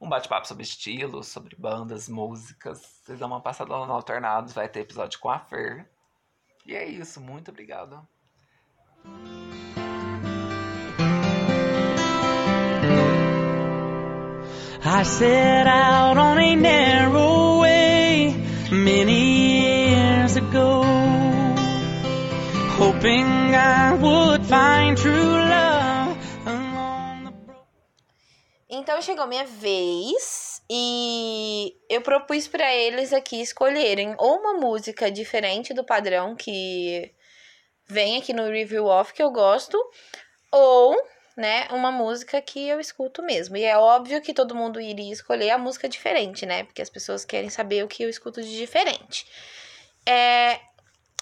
um 0.00 0.08
bate-papo 0.08 0.46
sobre 0.46 0.62
estilos, 0.62 1.28
sobre 1.28 1.56
bandas, 1.56 2.08
músicas, 2.08 2.80
vocês 3.02 3.18
dão 3.18 3.28
uma 3.28 3.40
passada 3.40 3.74
lá 3.74 3.86
no 3.86 3.92
Alternados, 3.92 4.52
vai 4.52 4.68
ter 4.68 4.80
episódio 4.80 5.18
com 5.18 5.30
a 5.30 5.38
Fer. 5.38 5.90
E 6.68 6.76
é 6.76 6.84
isso, 6.84 7.18
muito 7.18 7.50
obrigado. 7.50 8.06
I 14.84 15.02
set 15.02 15.66
out 15.66 16.18
on 16.18 16.38
a 16.38 16.54
narrow 16.54 17.60
way 17.62 18.34
many 18.70 19.94
years 19.94 20.36
ago, 20.36 20.84
hoping 22.76 23.54
I 23.54 23.94
would 23.94 24.44
find 24.44 24.94
true 24.94 25.14
love 25.14 26.18
along 26.44 27.24
the 27.24 27.30
broad. 27.46 27.64
Então 28.68 29.00
chegou 29.00 29.26
minha 29.26 29.46
vez 29.46 30.37
e 30.70 31.74
eu 31.88 32.02
propus 32.02 32.46
pra 32.46 32.74
eles 32.74 33.12
aqui 33.12 33.40
escolherem 33.40 34.14
ou 34.18 34.38
uma 34.38 34.54
música 34.54 35.10
diferente 35.10 35.72
do 35.72 35.84
padrão 35.84 36.36
que 36.36 37.12
vem 37.86 38.18
aqui 38.18 38.32
no 38.34 38.50
review 38.50 38.84
off 38.84 39.14
que 39.14 39.22
eu 39.22 39.30
gosto, 39.30 39.78
ou, 40.52 40.94
né, 41.36 41.66
uma 41.70 41.90
música 41.90 42.40
que 42.42 42.68
eu 42.68 42.78
escuto 42.78 43.22
mesmo. 43.22 43.56
E 43.56 43.64
é 43.64 43.78
óbvio 43.78 44.20
que 44.20 44.34
todo 44.34 44.54
mundo 44.54 44.80
iria 44.80 45.12
escolher 45.12 45.50
a 45.50 45.58
música 45.58 45.88
diferente, 45.88 46.44
né? 46.44 46.64
Porque 46.64 46.82
as 46.82 46.90
pessoas 46.90 47.24
querem 47.24 47.48
saber 47.48 47.82
o 47.82 47.88
que 47.88 48.02
eu 48.02 48.10
escuto 48.10 48.42
de 48.42 48.56
diferente. 48.56 49.26
É, 50.06 50.60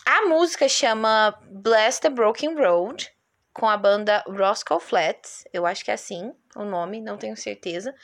a 0.05 0.23
música 0.26 0.69
chama 0.69 1.38
Bless 1.50 2.00
the 2.00 2.11
Broken 2.11 2.55
Road, 2.55 3.12
com 3.57 3.67
a 3.67 3.77
banda 3.77 4.23
Roscoe 4.29 4.79
Flats, 4.79 5.45
eu 5.51 5.65
acho 5.65 5.83
que 5.83 5.91
é 5.91 5.95
assim 5.95 6.31
o 6.55 6.63
nome, 6.63 7.01
não 7.01 7.17
tenho 7.17 7.35
certeza. 7.35 7.95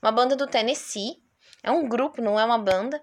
Uma 0.00 0.12
banda 0.12 0.36
do 0.36 0.46
Tennessee, 0.46 1.20
é 1.64 1.70
um 1.72 1.88
grupo, 1.88 2.22
não 2.22 2.38
é 2.38 2.44
uma 2.44 2.58
banda. 2.58 3.02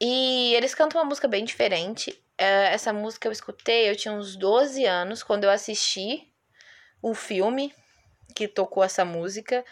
E 0.00 0.52
eles 0.54 0.74
cantam 0.74 1.00
uma 1.00 1.08
música 1.08 1.28
bem 1.28 1.44
diferente. 1.44 2.20
É, 2.36 2.72
essa 2.72 2.92
música 2.92 3.28
eu 3.28 3.32
escutei, 3.32 3.88
eu 3.88 3.94
tinha 3.94 4.12
uns 4.12 4.34
12 4.34 4.84
anos, 4.84 5.22
quando 5.22 5.44
eu 5.44 5.50
assisti 5.50 6.26
o 7.00 7.14
filme 7.14 7.72
que 8.34 8.48
tocou 8.48 8.82
essa 8.82 9.04
música. 9.04 9.64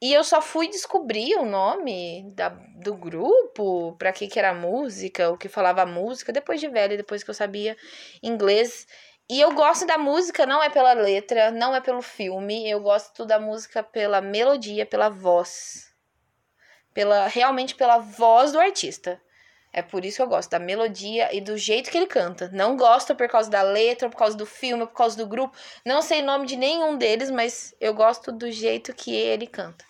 E 0.00 0.12
eu 0.12 0.24
só 0.24 0.40
fui 0.40 0.68
descobrir 0.68 1.34
o 1.36 1.44
nome 1.44 2.30
da, 2.34 2.48
do 2.48 2.94
grupo, 2.94 3.94
pra 3.98 4.10
que 4.10 4.26
que 4.26 4.38
era 4.38 4.54
música, 4.54 5.30
o 5.30 5.36
que 5.36 5.50
falava 5.50 5.84
música, 5.84 6.32
depois 6.32 6.60
de 6.60 6.68
velha, 6.68 6.96
depois 6.96 7.22
que 7.22 7.28
eu 7.28 7.34
sabia 7.34 7.76
inglês. 8.22 8.86
E 9.28 9.40
eu 9.40 9.52
gosto 9.54 9.86
da 9.86 9.96
música, 9.96 10.44
não 10.44 10.62
é 10.62 10.68
pela 10.68 10.92
letra, 10.92 11.50
não 11.50 11.74
é 11.74 11.80
pelo 11.80 12.02
filme, 12.02 12.68
eu 12.68 12.80
gosto 12.80 13.24
da 13.24 13.40
música 13.40 13.82
pela 13.82 14.20
melodia, 14.20 14.84
pela 14.84 15.08
voz. 15.08 15.90
Pela 16.92 17.26
realmente 17.26 17.74
pela 17.74 17.98
voz 17.98 18.52
do 18.52 18.60
artista. 18.60 19.20
É 19.72 19.82
por 19.82 20.04
isso 20.04 20.18
que 20.18 20.22
eu 20.22 20.28
gosto 20.28 20.50
da 20.50 20.58
melodia 20.58 21.34
e 21.34 21.40
do 21.40 21.56
jeito 21.56 21.90
que 21.90 21.96
ele 21.96 22.06
canta. 22.06 22.48
Não 22.52 22.76
gosto 22.76 23.14
por 23.16 23.26
causa 23.26 23.50
da 23.50 23.62
letra, 23.62 24.08
por 24.08 24.16
causa 24.16 24.36
do 24.36 24.46
filme, 24.46 24.86
por 24.86 24.94
causa 24.94 25.16
do 25.16 25.26
grupo. 25.26 25.56
Não 25.84 26.00
sei 26.00 26.22
o 26.22 26.24
nome 26.24 26.46
de 26.46 26.54
nenhum 26.54 26.96
deles, 26.96 27.30
mas 27.30 27.74
eu 27.80 27.92
gosto 27.92 28.30
do 28.30 28.52
jeito 28.52 28.94
que 28.94 29.12
ele 29.12 29.48
canta. 29.48 29.84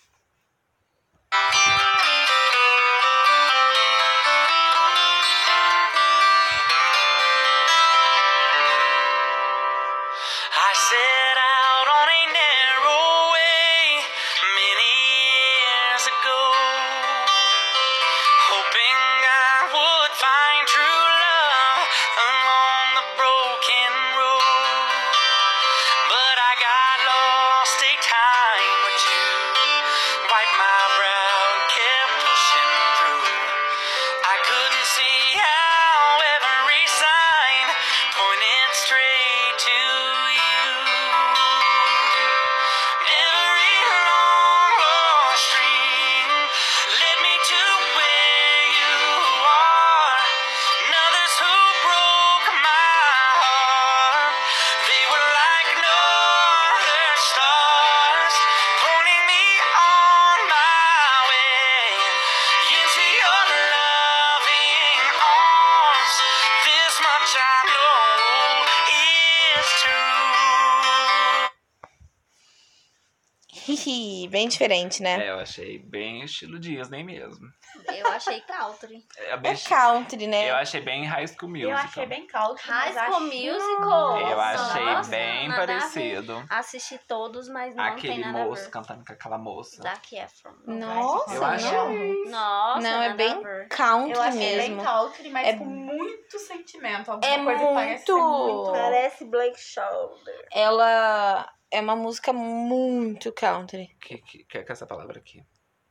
Bem 74.44 74.48
diferente, 74.48 75.02
né? 75.02 75.26
É, 75.26 75.30
eu 75.30 75.38
achei 75.38 75.78
bem 75.78 76.22
estilo 76.22 76.58
Disney 76.58 77.02
mesmo. 77.02 77.46
Eu 77.92 78.06
achei 78.12 78.40
country. 78.42 79.04
É 79.18 79.36
bem 79.36 79.52
É 79.52 79.56
country, 79.68 80.26
né? 80.26 80.50
Eu 80.50 80.54
achei 80.56 80.80
bem 80.80 81.04
High 81.06 81.26
School 81.26 81.48
Musical. 81.50 81.70
Eu 81.70 81.76
achei 81.76 82.06
bem 82.06 82.26
country. 82.26 82.70
High 82.70 82.92
School 82.92 83.20
Musical. 83.20 84.20
Eu 84.20 84.40
achei 84.40 84.84
Nossa, 84.84 85.10
bem 85.10 85.48
nada 85.48 85.62
a 85.62 85.66
ver. 85.66 85.72
parecido. 85.78 86.44
Assisti 86.50 86.98
todos, 87.08 87.48
mas 87.48 87.74
não 87.74 87.84
tem 87.84 87.92
Aquele 87.94 88.18
nada 88.24 88.42
a 88.42 88.44
moço 88.44 88.64
ver. 88.64 88.70
cantando 88.70 89.04
com 89.04 89.12
aquela 89.12 89.38
moça. 89.38 89.82
Zac 89.82 90.14
Efron. 90.16 90.52
Nossa, 90.66 91.34
Eu 91.34 91.44
achei- 91.44 91.70
não. 91.72 92.30
Nossa, 92.30 92.80
Não, 92.80 93.02
é 93.02 93.08
nada 93.08 93.14
bem 93.14 93.32
a 93.32 93.68
country 93.68 94.12
Eu 94.16 94.22
achei 94.22 94.56
mesmo. 94.56 94.76
bem 94.76 94.84
country, 94.84 95.30
mas 95.30 95.48
É- 95.48 95.52
com 95.56 95.64
muito 95.64 96.38
sentimento. 96.38 97.10
Alguma 97.10 97.32
É 97.32 97.42
coisa 97.44 97.66
que 97.66 97.74
parece 97.74 98.12
muito- 98.12 98.72
Parece 98.72 99.24
Blake 99.24 99.60
Shoulder. 99.60 100.46
Ela 100.52 101.52
é 101.74 101.80
uma 101.80 101.96
música 101.96 102.32
muito 102.32 103.32
country. 103.32 103.88
Que, 104.00 104.18
que, 104.18 104.44
que 104.44 104.58
é 104.58 104.64
essa 104.68 104.86
palavra 104.86 105.18
aqui? 105.18 105.44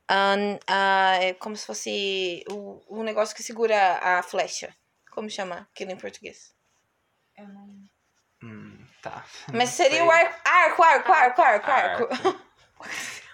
Ahn, 0.08 0.58
ah, 0.66 1.16
é 1.20 1.34
como 1.34 1.56
se 1.56 1.66
fosse 1.66 2.44
o, 2.50 2.80
o 2.88 3.02
negócio 3.02 3.34
que 3.36 3.42
segura 3.42 3.98
a 4.02 4.22
flecha. 4.22 4.74
Como 5.10 5.30
chama 5.30 5.68
aquilo 5.72 5.92
em 5.92 5.96
português? 5.96 6.54
Eu 7.36 7.48
não... 7.48 7.68
Hum, 8.42 8.86
tá. 9.02 9.24
Mas 9.52 9.70
Não 9.70 9.76
seria 9.76 9.98
sei. 9.98 10.06
o 10.06 10.10
arco, 10.10 10.40
arco, 10.44 10.82
arco, 10.82 11.12
arco, 11.12 11.42
arco, 11.42 11.70
arco. 11.70 12.44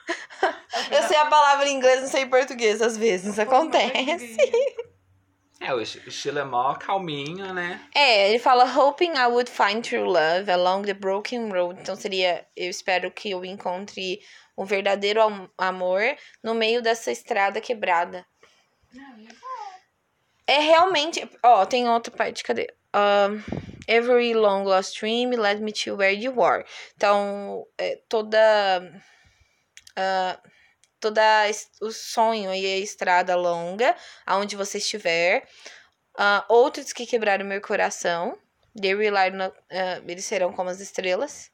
Eu 0.90 1.02
sei 1.02 1.16
a 1.16 1.26
palavra 1.26 1.68
em 1.68 1.76
inglês, 1.76 2.00
não 2.00 2.08
sei 2.08 2.22
em 2.22 2.30
português, 2.30 2.80
às 2.80 2.96
vezes 2.96 3.38
acontece. 3.38 4.36
É, 5.60 5.74
o 5.74 5.80
esti- 5.80 5.98
o 5.98 6.08
estilo 6.08 6.38
é 6.38 6.44
mó 6.44 6.74
calminho, 6.74 7.52
né? 7.52 7.86
É, 7.94 8.30
ele 8.30 8.38
fala 8.38 8.64
hoping 8.64 9.12
I 9.12 9.26
would 9.26 9.50
find 9.50 9.82
true 9.86 10.04
love 10.04 10.50
along 10.50 10.84
the 10.86 10.94
broken 10.94 11.50
road. 11.52 11.78
Então 11.80 11.94
seria, 11.94 12.46
eu 12.56 12.70
espero 12.70 13.10
que 13.10 13.30
eu 13.30 13.44
encontre 13.44 14.20
um 14.56 14.64
verdadeiro 14.64 15.20
am- 15.20 15.50
amor 15.58 16.00
no 16.42 16.54
meio 16.54 16.80
dessa 16.80 17.12
estrada 17.12 17.60
quebrada. 17.60 18.24
É 20.46 20.58
realmente, 20.58 21.28
ó, 21.42 21.64
tem 21.66 21.88
outra 21.88 22.10
parte, 22.16 22.42
cadê? 22.42 22.72
Um, 22.94 23.40
every 23.86 24.34
long 24.34 24.64
lost 24.64 24.98
dream 24.98 25.30
led 25.30 25.62
me 25.62 25.72
to 25.72 25.94
where 25.94 26.12
you 26.12 26.42
are. 26.42 26.64
Então, 26.96 27.66
é, 27.78 28.00
toda 28.08 28.38
ah, 29.94 30.40
toda 31.00 31.48
es- 31.48 31.70
o 31.80 31.90
sonho 31.90 32.52
e 32.54 32.66
a 32.66 32.78
estrada 32.78 33.34
longa, 33.36 33.96
aonde 34.26 34.54
você 34.56 34.78
estiver. 34.78 35.48
Ah, 36.16 36.44
outros 36.48 36.92
que 36.92 37.06
quebraram 37.06 37.44
meu 37.44 37.60
coração. 37.60 38.38
They 38.80 38.94
rely 38.94 39.30
no, 39.30 39.44
ah, 39.44 40.02
eles 40.06 40.24
serão 40.24 40.52
como 40.52 40.70
as 40.70 40.80
estrelas. 40.80 41.50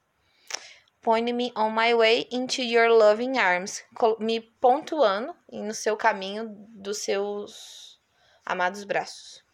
Point 1.00 1.32
me 1.32 1.52
on 1.56 1.70
my 1.70 1.94
way 1.94 2.28
into 2.32 2.60
your 2.62 2.88
loving 2.88 3.38
arms. 3.38 3.84
Me 4.18 4.40
pontuando 4.40 5.34
no 5.52 5.72
seu 5.72 5.96
caminho 5.96 6.48
dos 6.70 6.98
seus 6.98 8.00
amados 8.44 8.82
braços. 8.82 9.44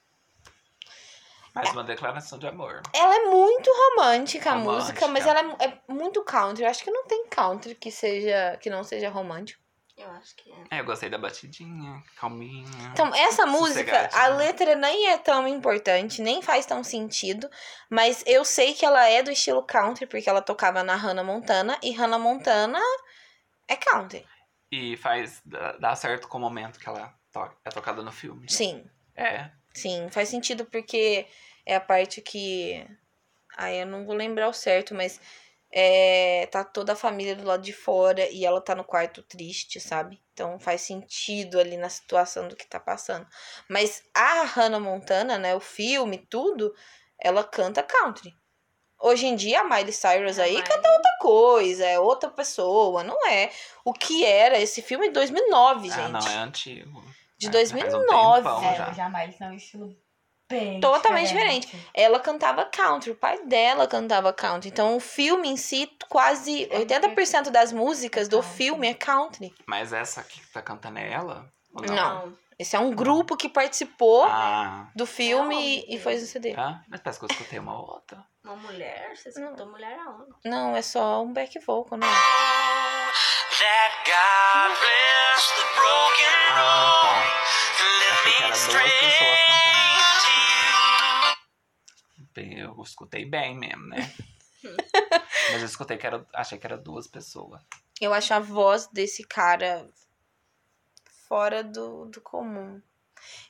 Mais 1.55 1.71
uma 1.73 1.85
declaração 1.85 2.39
de 2.39 2.47
amor. 2.47 2.81
Ela 2.95 3.15
é 3.17 3.25
muito 3.27 3.71
romântica, 3.71 4.51
a 4.51 4.55
Romântica. 4.55 4.81
música, 4.81 5.09
mas 5.09 5.27
ela 5.27 5.41
é, 5.61 5.67
é 5.67 5.79
muito 5.93 6.25
country. 6.25 6.65
Eu 6.65 6.71
acho 6.71 6.83
que 6.83 6.91
não 6.91 7.05
tem 7.07 7.27
country 7.29 7.75
que 7.75 7.91
seja 7.91 8.57
que 8.59 8.71
não 8.71 8.83
seja 8.83 9.11
romântico. 9.11 9.62
Eu 10.03 10.11
acho 10.13 10.35
que 10.37 10.51
é. 10.51 10.77
É, 10.77 10.81
eu 10.81 10.85
gostei 10.85 11.09
da 11.09 11.19
batidinha, 11.19 12.03
calminha. 12.17 12.69
Então, 12.93 13.15
essa 13.15 13.47
música, 13.47 14.09
a 14.13 14.27
letra 14.29 14.75
nem 14.75 15.09
é 15.09 15.19
tão 15.19 15.47
importante, 15.47 16.21
nem 16.21 16.43
faz 16.43 16.67
tão 16.67 16.83
sentido, 16.83 17.49
mas 17.89 18.23
eu 18.27 18.45
sei 18.45 18.75
que 18.75 18.85
ela 18.85 19.09
é 19.09 19.23
do 19.23 19.31
estilo 19.31 19.63
country, 19.63 20.07
porque 20.07 20.29
ela 20.29 20.43
tocava 20.43 20.83
na 20.83 20.97
Hannah 20.97 21.25
Montana, 21.25 21.79
e 21.83 21.93
Hannah 21.93 22.19
Montana 22.19 22.81
é 23.69 23.77
country. 23.77 24.27
E 24.71 24.97
faz. 24.97 25.43
dá 25.79 25.95
certo 25.95 26.27
com 26.29 26.39
o 26.39 26.41
momento 26.41 26.79
que 26.79 26.89
ela 26.89 27.15
to- 27.31 27.53
é 27.65 27.71
tocada 27.71 28.03
no 28.03 28.11
filme. 28.11 28.51
Sim, 28.51 28.85
É. 29.15 29.51
sim, 29.75 30.09
faz 30.11 30.29
sentido 30.31 30.65
porque 30.65 31.27
é 31.67 31.77
a 31.77 31.81
parte 31.81 32.21
que. 32.21 32.87
Ai, 33.57 33.83
eu 33.83 33.87
não 33.87 34.07
vou 34.07 34.15
lembrar 34.15 34.49
o 34.49 34.53
certo, 34.55 34.95
mas 34.95 35.21
é, 35.73 36.47
tá 36.53 36.63
toda 36.63 36.93
a 36.93 36.97
família 36.97 37.35
do 37.35 37.45
lado 37.45 37.63
de 37.63 37.73
fora 37.73 38.29
e 38.31 38.45
ela 38.45 38.61
tá 38.61 38.75
no 38.75 38.85
quarto 38.85 39.23
triste, 39.23 39.81
sabe? 39.81 40.21
Então 40.35 40.59
faz 40.61 40.83
sentido 40.83 41.59
ali 41.59 41.77
na 41.77 41.89
situação 41.89 42.47
do 42.47 42.55
que 42.57 42.67
tá 42.67 42.79
passando. 42.79 43.27
Mas 43.69 44.03
a 44.15 44.43
Hannah 44.45 44.79
Montana, 44.81 45.39
né, 45.39 45.55
o 45.55 45.61
filme, 45.61 46.19
tudo, 46.19 46.75
ela 47.19 47.43
canta 47.43 47.83
country. 47.83 48.35
Hoje 49.01 49.27
em 49.27 49.35
dia 49.35 49.63
a 49.63 49.65
Miley 49.65 49.93
Cyrus 49.93 50.39
aí 50.39 50.53
Miley. 50.53 50.69
canta 50.69 50.89
outra 50.93 51.17
coisa, 51.21 51.85
é 51.87 51.99
outra 51.99 52.31
pessoa, 52.31 53.03
não 53.03 53.27
é 53.27 53.51
o 53.85 53.93
que 53.93 54.25
era 54.25 54.59
esse 54.61 54.81
filme 54.83 55.09
em 55.09 55.13
2009, 55.13 55.89
gente. 55.89 55.99
Ah, 55.99 56.09
não, 56.09 56.29
é 56.29 56.37
antigo. 56.37 57.03
De 57.37 57.49
É, 57.49 57.51
faz 57.53 57.73
um 57.73 57.77
2009. 57.79 58.37
tempão 58.43 58.63
É, 58.71 58.77
já. 58.77 58.91
o 58.91 58.95
Jamais 58.95 59.41
é 59.41 59.45
um 59.47 59.55
estilo 59.55 59.97
bem 60.53 60.81
Totalmente 60.81 61.29
diferente. 61.29 61.89
ela 61.95 62.21
cantava 62.21 62.65
country, 62.67 63.11
o 63.11 63.15
pai 63.17 63.43
dela 63.45 63.87
cantava 63.87 64.33
country. 64.33 64.69
Então 64.69 64.97
o 64.97 65.01
filme 65.01 65.49
em 65.49 65.57
si, 65.57 65.91
quase 66.09 66.67
80% 66.73 67.51
das 67.51 67.73
músicas 67.73 68.29
do 68.29 68.43
filme 68.43 68.87
é 68.89 68.95
country. 68.95 69.53
Mas 69.67 69.93
essa 69.93 70.21
aqui 70.21 70.41
que 70.41 70.53
tá 70.53 70.61
cantando 70.63 70.99
é 70.99 71.11
ela? 71.13 71.47
Ou 71.75 71.83
Não. 71.87 72.37
Esse 72.59 72.77
é 72.77 72.79
um 72.79 72.93
grupo 72.93 73.37
que 73.37 73.49
participou 73.49 74.25
Ah, 74.25 74.87
do 74.95 75.05
filme 75.07 75.55
Aonde? 75.81 75.87
e 75.97 75.99
fez 75.99 76.23
o 76.23 76.27
CD. 76.27 76.55
tá. 76.55 76.83
Mas 76.89 77.01
parece 77.01 77.19
que 77.19 77.25
eu 77.25 77.29
escutei 77.33 77.59
uma 77.59 77.77
outra. 77.81 78.23
Uma 78.45 78.55
mulher? 78.57 79.13
Você 79.17 79.31
escutou 79.31 79.67
mulher 79.67 79.99
aonde? 79.99 80.31
Não, 80.45 80.77
é 80.77 80.83
só 80.83 81.23
um 81.23 81.33
back 81.33 81.59
vocal, 81.61 81.99
não 81.99 82.07
é? 82.07 82.11
That 83.59 83.95
God 84.05 84.79
bless 84.79 85.49
the 85.57 85.63
broken 85.75 86.35
Ah, 86.51 87.01
tá. 87.03 87.13
Achei 88.13 88.23
que 88.23 88.29
me 88.29 88.35
era 88.37 88.47
duas 88.49 88.59
straight 88.61 88.99
pessoas 89.01 89.39
cantando. 89.47 89.82
Bem, 92.35 92.59
eu 92.59 92.81
escutei 92.83 93.25
bem 93.25 93.57
mesmo, 93.57 93.87
né? 93.89 94.13
Mas 95.53 95.61
eu 95.61 95.67
escutei 95.67 95.97
que 95.97 96.07
era. 96.07 96.27
Achei 96.35 96.59
que 96.59 96.67
era 96.67 96.79
duas 96.79 97.07
pessoas. 97.07 97.61
Eu 98.01 98.13
acho 98.15 98.33
a 98.33 98.39
voz 98.41 98.87
desse 98.89 99.25
cara 99.25 99.89
fora 101.29 101.63
do, 101.63 102.07
do 102.07 102.21
comum. 102.21 102.81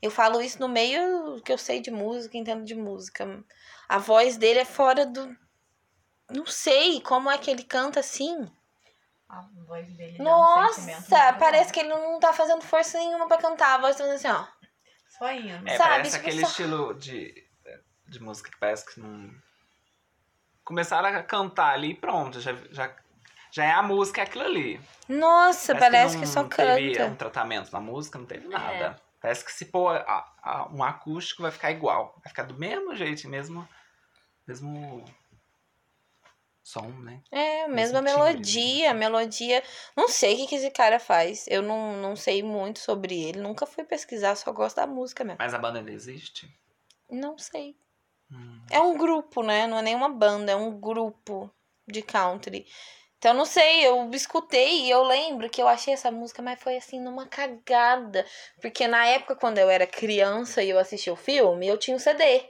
Eu 0.01 0.11
falo 0.11 0.41
isso 0.41 0.61
no 0.61 0.69
meio 0.69 1.41
que 1.43 1.53
eu 1.53 1.59
sei 1.59 1.81
de 1.81 1.91
música, 1.91 2.37
entendo 2.37 2.65
de 2.65 2.75
música. 2.75 3.43
A 3.89 3.99
voz 3.99 4.37
dele 4.37 4.61
é 4.61 4.65
fora 4.65 5.07
do. 5.07 5.37
Não 6.31 6.47
sei 6.47 7.01
como 7.01 7.31
é 7.31 7.39
que 7.39 7.51
ele 7.51 7.65
canta 7.65 8.01
assim. 8.01 8.51
A 9.29 9.41
voz 9.67 9.91
dele 9.97 10.21
um 10.21 10.25
Nossa, 10.25 10.81
muito 10.81 11.39
parece 11.39 11.73
que 11.73 11.81
ele 11.81 11.89
não 11.89 12.21
tá 12.21 12.33
fazendo 12.33 12.63
força 12.63 12.99
nenhuma 12.99 13.27
pra 13.29 13.39
cantar. 13.39 13.75
A 13.75 13.79
voz 13.79 13.97
tá 13.97 14.05
fazendo 14.05 14.17
assim, 14.17 14.29
ó. 14.29 14.47
Só 15.09 15.31
indo. 15.33 15.69
É, 15.69 15.77
Sabe, 15.77 15.91
parece 15.91 16.17
tipo, 16.17 16.29
aquele 16.29 16.41
só- 16.41 16.49
estilo 16.49 16.95
de, 16.95 17.35
de 18.13 18.23
música 18.23 18.51
que 18.51 18.59
parece 18.59 18.87
que 18.93 19.01
não. 19.01 19.31
Começaram 20.65 21.09
a 21.09 21.23
cantar 21.23 21.75
ali 21.75 21.91
e 21.91 21.95
pronto, 21.95 22.41
já, 22.41 22.53
já, 22.71 22.95
já 23.51 23.65
é 23.65 23.73
a 23.73 23.83
música, 23.83 24.21
é 24.21 24.25
aquilo 24.25 24.45
ali. 24.45 24.81
Nossa, 25.09 25.75
parece 25.75 26.15
que, 26.17 26.25
não 26.25 26.33
só 26.33 26.45
teve 26.45 26.93
canta. 26.95 27.11
um 27.13 27.17
tratamento 27.17 27.73
na 27.73 27.81
música, 27.81 28.19
não 28.19 28.27
teve 28.27 28.47
É. 28.47 28.49
nada. 28.49 29.01
Parece 29.21 29.45
que 29.45 29.53
se 29.53 29.67
pôr 29.67 29.97
a- 29.97 30.33
a- 30.43 30.69
um 30.73 30.83
acústico 30.83 31.43
vai 31.43 31.51
ficar 31.51 31.71
igual. 31.71 32.15
Vai 32.23 32.29
ficar 32.29 32.43
do 32.45 32.55
mesmo 32.55 32.95
jeito, 32.95 33.29
mesmo. 33.29 33.69
Mesmo. 34.47 35.05
Som, 36.65 36.89
né? 37.01 37.21
É, 37.31 37.65
a 37.65 37.69
mesma 37.69 37.99
timbre, 37.99 38.13
melodia, 38.13 38.91
a 38.91 38.95
melodia. 38.95 39.63
Não 39.97 40.09
sei 40.09 40.35
o 40.35 40.37
que, 40.39 40.47
que 40.47 40.55
esse 40.55 40.71
cara 40.71 40.99
faz. 41.01 41.45
Eu 41.49 41.61
não, 41.61 41.97
não 42.01 42.15
sei 42.17 42.41
muito 42.43 42.79
sobre 42.79 43.21
ele. 43.21 43.41
Nunca 43.41 43.67
fui 43.67 43.83
pesquisar, 43.85 44.37
só 44.37 44.53
gosto 44.53 44.77
da 44.77 44.87
música 44.87 45.25
mesmo. 45.25 45.39
Mas 45.41 45.55
a 45.55 45.59
banda 45.59 45.81
ainda 45.81 45.91
existe? 45.93 46.49
Não 47.11 47.37
sei. 47.37 47.77
É 48.71 48.81
um 48.81 48.97
grupo, 48.97 49.43
né? 49.43 49.67
Não 49.67 49.79
é 49.79 49.83
nenhuma 49.83 50.09
banda, 50.09 50.53
é 50.53 50.57
um 50.57 50.71
grupo 50.79 51.51
de 51.87 52.01
country. 52.03 52.67
Então, 53.19 53.35
não 53.35 53.45
sei, 53.45 53.87
eu 53.87 54.11
escutei 54.13 54.83
e 54.87 54.91
eu 54.91 55.03
lembro 55.05 55.49
que 55.49 55.63
eu 55.63 55.69
achei 55.69 55.95
essa 55.95 56.11
música, 56.11 56.43
mas 56.43 56.61
foi 56.61 56.77
assim, 56.77 56.99
numa 56.99 57.27
cagada. 57.27 58.27
Porque 58.61 58.89
na 58.89 59.07
época, 59.07 59.37
quando 59.37 59.59
eu 59.59 59.71
era 59.71 59.87
criança 59.87 60.63
e 60.63 60.71
eu 60.71 60.79
assistia 60.79 61.13
o 61.13 61.17
filme, 61.17 61.69
eu 61.69 61.79
tinha 61.79 61.95
um 61.97 62.01
CD. 62.01 62.49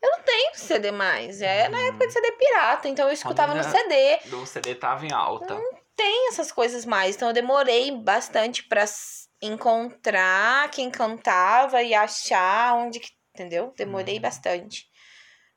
Eu 0.00 0.10
não 0.10 0.20
tenho 0.22 0.54
CD 0.54 0.90
mais. 0.92 1.42
É 1.42 1.68
na 1.68 1.78
época 1.88 2.06
de 2.06 2.12
CD 2.12 2.32
pirata, 2.32 2.88
então 2.88 3.06
eu 3.06 3.12
escutava 3.12 3.52
no 3.54 3.60
CD. 3.70 4.18
O 4.32 4.46
CD 4.46 4.74
tava 4.76 5.04
em 5.06 5.12
alta. 5.12 5.54
Tem 5.96 6.28
essas 6.28 6.50
coisas 6.52 6.84
mais. 6.84 7.16
Então 7.16 7.28
eu 7.28 7.34
demorei 7.34 7.90
bastante 7.90 8.62
pra 8.64 8.82
s- 8.82 9.28
encontrar 9.42 10.70
quem 10.70 10.90
cantava 10.90 11.82
e 11.82 11.94
achar 11.94 12.74
onde 12.76 13.00
que. 13.00 13.10
Entendeu? 13.38 13.72
Demorei 13.76 14.16
Uhum. 14.16 14.22
bastante. 14.22 14.88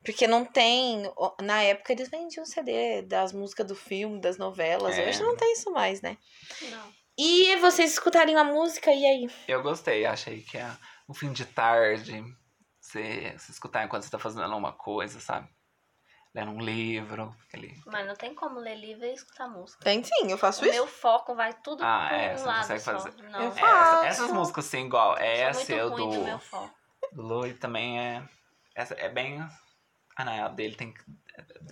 Porque 0.04 0.28
não 0.28 0.46
tem. 0.46 1.04
Na 1.42 1.64
época 1.64 1.92
eles 1.92 2.10
vendiam 2.10 2.46
CD 2.46 3.02
das 3.02 3.34
músicas 3.34 3.66
do 3.66 3.76
filme, 3.76 4.22
das 4.22 4.38
novelas. 4.38 4.98
É. 4.98 5.08
Hoje 5.08 5.20
não 5.22 5.36
tem 5.36 5.54
isso 5.54 5.72
mais, 5.72 6.00
né? 6.02 6.16
Não. 6.70 6.94
E 7.18 7.56
vocês 7.58 7.92
escutariam 7.94 8.40
a 8.40 8.44
música 8.44 8.92
e 8.94 9.04
aí? 9.06 9.30
Eu 9.48 9.64
gostei, 9.64 10.06
achei 10.06 10.42
que 10.42 10.58
é 10.60 10.72
um 11.10 11.14
fim 11.14 11.32
de 11.32 11.44
tarde. 11.46 12.24
Você, 12.80 13.34
você 13.38 13.52
escutar 13.52 13.84
enquanto 13.84 14.04
você 14.04 14.12
tá 14.12 14.20
fazendo 14.20 14.44
alguma 14.44 14.74
coisa, 14.74 15.20
sabe? 15.20 15.48
Lendo 16.34 16.52
um 16.52 16.60
livro, 16.62 17.36
aquele. 17.48 17.76
Mas 17.86 18.08
não 18.08 18.16
tem 18.16 18.34
como 18.34 18.60
ler 18.60 18.76
livro 18.76 19.06
e 19.06 19.14
escutar 19.14 19.48
música. 19.50 19.84
Tem 19.84 20.04
sim, 20.04 20.32
eu 20.32 20.38
faço 20.38 20.66
O 20.66 20.70
meu 20.70 20.88
foco 20.88 21.36
vai 21.36 21.54
tudo 21.62 21.84
Ah, 21.84 22.08
pra 22.08 22.18
é, 22.18 22.34
um 22.34 22.38
você 22.38 22.46
lado 22.46 22.58
consegue 22.62 22.80
só. 22.80 22.92
fazer. 22.94 23.24
Não, 23.24 23.40
Eu 23.40 23.46
eu 23.48 23.52
É, 23.52 23.60
faço. 23.60 23.96
essa- 23.96 24.06
essas 24.06 24.32
músicas 24.32 24.66
assim, 24.66 24.86
igual 24.86 25.18
essa, 25.18 25.74
eu 25.74 25.90
ruim 25.90 25.98
do, 26.10 26.40
do 27.12 27.22
Louis 27.22 27.58
também 27.60 28.00
é. 28.00 28.24
Essa 28.76 28.94
é 28.96 29.10
bem. 29.10 29.46
Ah, 30.16 30.26
não, 30.26 30.46
a 30.46 30.50
dele 30.50 30.76
tem 30.76 30.94
que. 30.94 31.02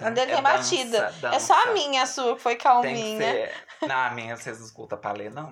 A 0.02 0.10
dele 0.10 0.32
é 0.32 0.36
tem 0.36 0.44
dança, 0.44 0.58
batida. 0.58 1.14
É 1.34 1.40
só 1.40 1.54
a 1.54 1.66
dança. 1.66 1.74
minha, 1.74 2.04
a 2.04 2.06
sua, 2.06 2.36
que 2.36 2.42
foi 2.42 2.54
Tem 2.54 2.58
que 2.58 2.64
calminha. 2.64 3.20
ser. 3.20 3.66
Não, 3.88 3.96
a 3.96 4.10
minha 4.12 4.36
vocês 4.38 4.60
não 4.60 4.66
escutam 4.66 4.98
pra 4.98 5.12
ler, 5.12 5.32
não. 5.32 5.52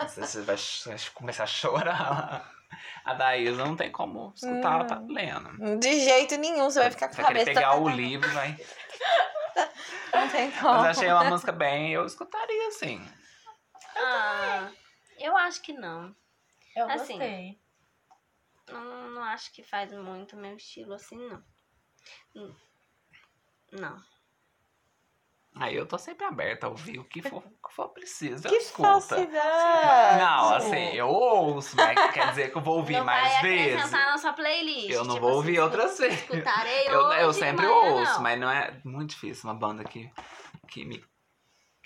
Você 0.00 0.20
você 0.20 0.40
vai, 0.42 0.56
vai 0.86 0.96
começar 1.14 1.44
a 1.44 1.46
chorar. 1.46 2.50
A 3.04 3.14
da 3.14 3.36
Isa 3.36 3.64
não 3.64 3.74
tem 3.76 3.90
como 3.90 4.32
escutar 4.34 4.74
ela 4.74 4.84
tá 4.84 5.02
lendo. 5.08 5.78
De 5.80 6.00
jeito 6.04 6.36
nenhum, 6.36 6.70
você 6.70 6.80
vai 6.80 6.90
ficar 6.90 7.08
com 7.08 7.14
Vai 7.16 7.24
a 7.24 7.28
cabeça. 7.28 7.46
pegar 7.46 7.74
o 7.76 7.88
livro, 7.88 8.30
vai. 8.32 8.56
Não 10.14 10.28
tem 10.28 10.50
como. 10.60 10.74
Mas 10.74 10.98
achei 10.98 11.10
uma 11.12 11.24
música 11.24 11.50
bem, 11.52 11.92
eu 11.92 12.04
escutaria 12.06 12.68
assim. 12.68 13.04
Ah, 13.96 14.68
eu 15.18 15.36
acho 15.36 15.60
que 15.62 15.72
não. 15.72 16.14
Eu 16.76 16.88
Assim. 16.90 17.18
gostei. 17.18 17.58
Não. 18.72 19.10
Não 19.10 19.22
acho 19.24 19.52
que 19.52 19.62
faz 19.62 19.92
muito 19.92 20.36
meu 20.36 20.56
estilo 20.56 20.94
assim, 20.94 21.16
não. 21.16 21.42
Hum, 22.36 22.54
Não. 23.72 23.96
Aí 25.56 25.74
eu 25.74 25.84
tô 25.84 25.98
sempre 25.98 26.24
aberta 26.24 26.68
a 26.68 26.70
ouvir 26.70 26.98
o 27.00 27.04
que 27.04 27.20
for, 27.20 27.38
o 27.44 27.68
que 27.68 27.74
for 27.74 27.88
preciso. 27.88 28.46
Eu 28.46 28.50
Que 28.52 28.56
escuta. 28.58 28.88
falsidade. 28.88 30.18
Não, 30.18 30.54
assim, 30.54 30.94
eu 30.94 31.08
ouço, 31.08 31.74
mas 31.76 32.12
quer 32.12 32.28
dizer 32.30 32.52
que 32.52 32.56
eu 32.56 32.62
vou 32.62 32.76
ouvir 32.78 32.98
não 32.98 33.04
mais 33.04 33.32
vai 33.32 33.42
vezes. 33.42 33.90
na 33.90 34.16
sua 34.16 34.32
playlist. 34.32 34.90
Eu 34.90 35.04
não 35.04 35.14
tipo 35.16 35.20
vou 35.26 35.30
assim, 35.30 35.36
ouvir 35.38 35.52
escu- 35.54 35.64
outras 35.64 35.98
vezes. 35.98 36.20
Escutarei 36.20 36.86
Eu, 36.86 37.12
eu 37.12 37.28
hoje, 37.28 37.38
sempre 37.40 37.66
amanhã 37.66 37.92
ouço, 37.94 38.12
não. 38.14 38.22
mas 38.22 38.40
não 38.40 38.48
é 38.50 38.80
muito 38.84 39.10
difícil. 39.10 39.50
Uma 39.50 39.54
banda 39.58 39.82
que, 39.82 40.08
que, 40.68 40.84
me, 40.84 41.04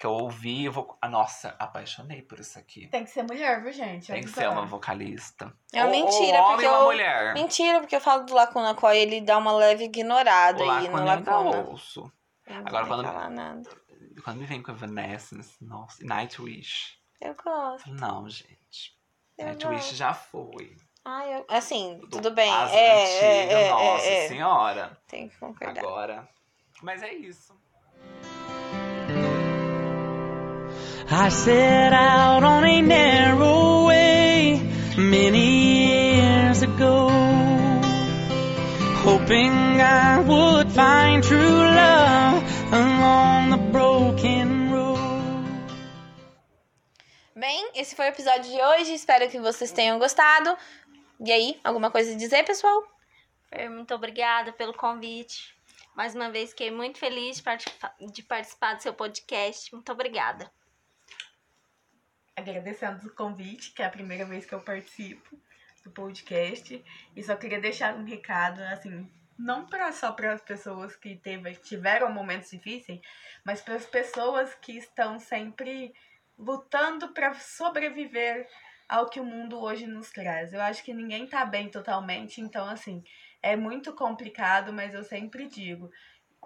que 0.04 0.06
eu 0.06 0.12
ouvi, 0.12 0.66
eu 0.66 0.72
vou. 0.72 0.98
Ah, 1.00 1.08
nossa, 1.08 1.56
apaixonei 1.58 2.20
por 2.20 2.38
isso 2.38 2.58
aqui. 2.58 2.86
Tem 2.88 3.04
que 3.04 3.10
ser 3.10 3.22
mulher, 3.22 3.62
viu, 3.62 3.72
gente? 3.72 4.12
Tem 4.12 4.22
que 4.22 4.28
ser 4.28 4.46
uma 4.50 4.66
vocalista. 4.66 5.50
É 5.72 5.82
uma 5.82 5.94
Ou- 5.94 5.98
ou 5.98 6.04
mentira, 6.04 6.38
homem 6.42 6.50
porque 6.52 6.66
ou 6.66 6.72
uma 6.72 6.78
eu- 6.80 6.84
mulher. 6.84 7.32
Mentira, 7.34 7.80
porque 7.80 7.96
eu 7.96 8.00
falo 8.02 8.24
do 8.26 8.34
Lacuna 8.34 8.74
Coil, 8.74 9.00
ele 9.00 9.22
dá 9.22 9.38
uma 9.38 9.52
leve 9.52 9.84
ignorada 9.84 10.62
O 10.62 10.70
aí 10.70 10.88
no 10.88 11.02
Lacuna 11.02 11.30
eu 11.30 11.42
Lacuna. 11.44 11.68
ouço. 11.70 12.12
Eu 12.46 12.54
não 12.56 12.66
Agora, 12.66 12.86
quando- 12.86 13.04
falar 13.04 13.30
nada. 13.30 13.70
Quando 14.22 14.36
me 14.38 14.44
vem 14.44 14.62
com 14.62 14.72
Evanescence, 14.72 15.56
nossa, 15.64 16.02
e 16.04 16.06
Nightwish. 16.06 16.98
Eu 17.20 17.34
gosto. 17.42 17.90
Não, 17.90 18.28
gente. 18.28 18.94
Eu 19.38 19.46
Nightwish 19.46 19.76
gosto. 19.76 19.94
já 19.94 20.12
foi. 20.12 20.76
Ah, 21.02 21.26
eu... 21.26 21.46
Assim, 21.48 21.96
Do- 21.98 22.08
tudo 22.08 22.30
bem. 22.30 22.52
As 22.52 22.70
é, 22.72 23.02
antigas, 23.02 23.22
é, 23.22 23.52
é, 23.66 23.70
nossa 23.70 24.04
é, 24.06 24.24
é. 24.24 24.28
senhora. 24.28 24.98
Tem 25.08 25.28
que 25.30 25.36
concordar. 25.38 25.78
Agora. 25.78 26.28
Mas 26.82 27.02
é 27.02 27.12
isso. 27.14 27.54
I 31.16 31.28
set 31.28 31.92
out 31.92 32.42
on 32.42 32.64
a 32.64 32.82
narrow 32.82 33.86
way 33.86 34.60
many 34.98 36.18
years 36.18 36.62
ago, 36.62 37.08
hoping 39.04 39.80
I 39.80 40.18
would 40.18 40.72
find 40.72 41.22
true 41.22 41.38
love 41.38 42.42
along 42.72 43.50
the 43.50 43.58
broken 43.70 44.72
road. 44.72 44.98
Bem, 47.36 47.70
esse 47.76 47.94
foi 47.94 48.06
o 48.06 48.08
episódio 48.08 48.50
de 48.50 48.60
hoje. 48.60 48.94
Espero 48.94 49.30
que 49.30 49.38
vocês 49.38 49.70
tenham 49.70 50.00
gostado. 50.00 50.58
E 51.24 51.30
aí, 51.30 51.60
alguma 51.62 51.92
coisa 51.92 52.12
a 52.12 52.16
dizer, 52.16 52.44
pessoal? 52.44 52.82
Muito 53.70 53.94
obrigada 53.94 54.52
pelo 54.52 54.74
convite. 54.74 55.54
Mais 55.94 56.12
uma 56.12 56.28
vez, 56.28 56.50
fiquei 56.50 56.72
muito 56.72 56.98
feliz 56.98 57.40
de 58.12 58.22
participar 58.24 58.74
do 58.74 58.82
seu 58.82 58.92
podcast. 58.92 59.72
Muito 59.72 59.92
obrigada. 59.92 60.50
Agradecendo 62.36 63.06
o 63.06 63.14
convite, 63.14 63.72
que 63.72 63.82
é 63.82 63.86
a 63.86 63.90
primeira 63.90 64.24
vez 64.24 64.44
que 64.44 64.54
eu 64.54 64.60
participo 64.60 65.38
do 65.84 65.90
podcast. 65.90 66.84
E 67.14 67.22
só 67.22 67.36
queria 67.36 67.60
deixar 67.60 67.94
um 67.94 68.04
recado, 68.04 68.60
assim, 68.62 69.08
não 69.38 69.66
pra, 69.66 69.92
só 69.92 70.12
para 70.12 70.32
as 70.32 70.40
pessoas 70.40 70.96
que 70.96 71.16
teve, 71.16 71.54
tiveram 71.56 72.12
momentos 72.12 72.50
difíceis, 72.50 73.00
mas 73.44 73.60
para 73.60 73.74
as 73.74 73.86
pessoas 73.86 74.54
que 74.54 74.72
estão 74.76 75.18
sempre 75.18 75.92
lutando 76.38 77.12
para 77.12 77.34
sobreviver 77.34 78.48
ao 78.88 79.08
que 79.08 79.20
o 79.20 79.24
mundo 79.24 79.60
hoje 79.60 79.86
nos 79.86 80.10
traz. 80.10 80.52
Eu 80.52 80.60
acho 80.60 80.82
que 80.82 80.94
ninguém 80.94 81.26
tá 81.26 81.44
bem 81.44 81.68
totalmente, 81.68 82.40
então, 82.40 82.68
assim, 82.68 83.02
é 83.42 83.56
muito 83.56 83.92
complicado, 83.94 84.72
mas 84.72 84.94
eu 84.94 85.04
sempre 85.04 85.46
digo: 85.46 85.90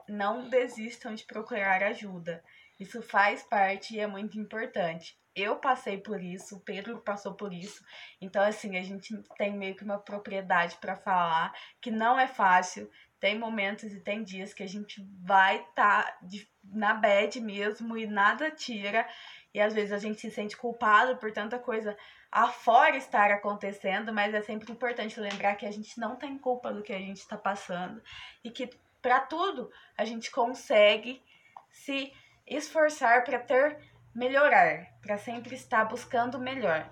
não 0.08 0.48
desistam 0.48 1.14
de 1.14 1.24
procurar 1.24 1.82
ajuda. 1.82 2.42
Isso 2.78 3.02
faz 3.02 3.42
parte 3.42 3.96
e 3.96 4.00
é 4.00 4.06
muito 4.06 4.38
importante. 4.38 5.18
Eu 5.38 5.56
passei 5.56 5.98
por 5.98 6.22
isso, 6.22 6.56
o 6.56 6.60
Pedro 6.60 6.98
passou 6.98 7.34
por 7.34 7.52
isso. 7.52 7.84
Então, 8.20 8.42
assim, 8.42 8.76
a 8.76 8.82
gente 8.82 9.16
tem 9.36 9.56
meio 9.56 9.76
que 9.76 9.84
uma 9.84 9.98
propriedade 9.98 10.76
para 10.80 10.96
falar 10.96 11.54
que 11.80 11.90
não 11.90 12.18
é 12.18 12.26
fácil. 12.26 12.90
Tem 13.20 13.38
momentos 13.38 13.92
e 13.92 14.00
tem 14.00 14.24
dias 14.24 14.52
que 14.52 14.62
a 14.62 14.68
gente 14.68 15.00
vai 15.22 15.60
estar 15.60 16.04
tá 16.04 16.18
na 16.64 16.94
bad 16.94 17.40
mesmo 17.40 17.96
e 17.96 18.06
nada 18.06 18.50
tira. 18.50 19.06
E 19.54 19.60
às 19.60 19.74
vezes 19.74 19.92
a 19.92 19.98
gente 19.98 20.20
se 20.20 20.30
sente 20.30 20.56
culpado 20.56 21.16
por 21.16 21.32
tanta 21.32 21.58
coisa 21.58 21.96
afora 22.30 22.96
estar 22.96 23.30
acontecendo, 23.30 24.12
mas 24.12 24.34
é 24.34 24.42
sempre 24.42 24.70
importante 24.70 25.18
lembrar 25.18 25.56
que 25.56 25.66
a 25.66 25.70
gente 25.70 25.98
não 25.98 26.16
tem 26.16 26.36
culpa 26.36 26.72
do 26.72 26.82
que 26.82 26.92
a 26.92 26.98
gente 26.98 27.18
está 27.18 27.36
passando 27.36 28.02
e 28.44 28.50
que 28.50 28.68
para 29.00 29.20
tudo 29.20 29.70
a 29.96 30.04
gente 30.04 30.30
consegue 30.30 31.22
se 31.70 32.12
esforçar 32.46 33.24
para 33.24 33.38
ter 33.38 33.78
melhorar, 34.18 34.98
para 35.00 35.16
sempre 35.16 35.54
estar 35.54 35.84
buscando 35.84 36.40
melhor. 36.40 36.90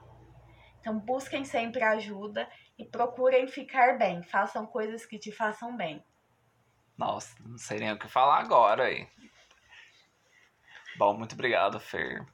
Então 0.79 0.97
busquem 0.99 1.45
sempre 1.45 1.83
ajuda 1.83 2.49
e 2.79 2.85
procurem 2.85 3.49
ficar 3.49 3.99
bem, 3.99 4.23
façam 4.23 4.65
coisas 4.65 5.05
que 5.05 5.19
te 5.19 5.33
façam 5.33 5.77
bem. 5.77 6.05
Nossa, 6.97 7.37
não 7.45 7.59
sei 7.59 7.81
nem 7.81 7.93
o 7.93 7.99
que 7.99 8.09
falar 8.09 8.39
agora 8.39 8.85
aí. 8.85 9.09
Bom, 10.97 11.19
muito 11.19 11.35
obrigado, 11.35 11.81
Fer, 11.81 12.25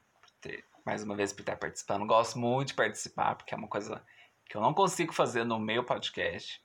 ter, 0.40 0.64
mais 0.84 1.02
uma 1.02 1.16
vez 1.16 1.32
por 1.32 1.40
estar 1.40 1.56
participando. 1.56 2.06
Gosto 2.06 2.38
muito 2.38 2.68
de 2.68 2.74
participar, 2.74 3.34
porque 3.34 3.54
é 3.54 3.56
uma 3.56 3.68
coisa 3.68 4.04
que 4.44 4.56
eu 4.56 4.60
não 4.60 4.74
consigo 4.74 5.12
fazer 5.12 5.44
no 5.44 5.58
meu 5.58 5.84
podcast. 5.84 6.62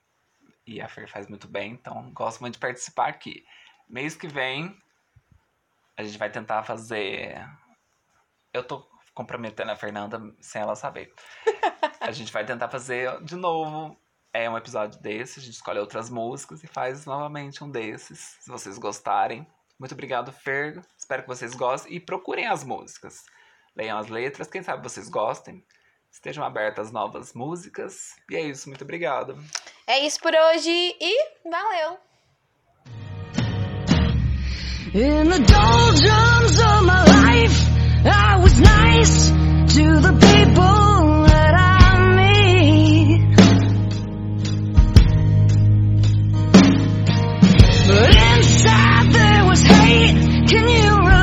E 0.66 0.82
a 0.82 0.90
Fer 0.90 1.10
faz 1.10 1.28
muito 1.28 1.48
bem, 1.48 1.72
então 1.72 2.12
gosto 2.12 2.42
muito 2.42 2.56
de 2.56 2.60
participar 2.60 3.08
aqui. 3.08 3.46
Mês 3.88 4.18
que 4.18 4.28
vem, 4.28 4.78
a 5.96 6.04
gente 6.04 6.18
vai 6.18 6.30
tentar 6.30 6.64
fazer. 6.64 7.42
Eu 8.54 8.64
tô 8.64 8.86
comprometendo 9.14 9.72
a 9.72 9.76
Fernanda 9.76 10.22
sem 10.40 10.62
ela 10.62 10.76
saber. 10.76 11.14
a 12.00 12.12
gente 12.12 12.32
vai 12.32 12.46
tentar 12.46 12.70
fazer 12.70 13.22
de 13.24 13.36
novo 13.36 13.98
é 14.34 14.50
um 14.50 14.58
episódio 14.58 15.02
desse, 15.02 15.40
a 15.40 15.42
gente 15.42 15.56
escolhe 15.56 15.80
outras 15.80 16.10
músicas 16.10 16.64
e 16.64 16.68
faz 16.68 17.06
novamente 17.06 17.64
um 17.64 17.72
desses, 17.72 18.38
se 18.40 18.52
vocês 18.52 18.78
gostarem. 18.78 19.48
Muito 19.80 19.94
obrigado, 19.94 20.32
Fer. 20.32 20.82
Espero 20.98 21.24
que 21.24 21.28
vocês 21.28 21.56
gostem 21.56 21.96
e 21.96 22.00
procurem 22.00 22.48
as 22.48 22.64
músicas. 22.64 23.24
Leiam 23.76 23.98
as 23.98 24.08
letras, 24.08 24.48
quem 24.48 24.62
sabe 24.62 24.84
vocês 24.84 25.10
gostem. 25.10 25.66
Estejam 26.12 26.44
abertas 26.44 26.92
novas 26.92 27.34
músicas. 27.34 28.16
E 28.30 28.36
é 28.36 28.42
isso, 28.42 28.70
muito 28.70 28.84
obrigado. 28.84 29.38
É 29.88 30.00
isso 30.00 30.20
por 30.20 30.34
hoje 30.34 30.70
e 30.72 31.50
valeu! 31.50 31.98
In 34.94 35.30
the 35.30 35.40
doldrums 35.40 36.60
I 38.06 38.40
was 38.40 38.60
nice 38.60 39.30
to 39.30 40.00
the 40.00 40.14
people. 40.14 40.97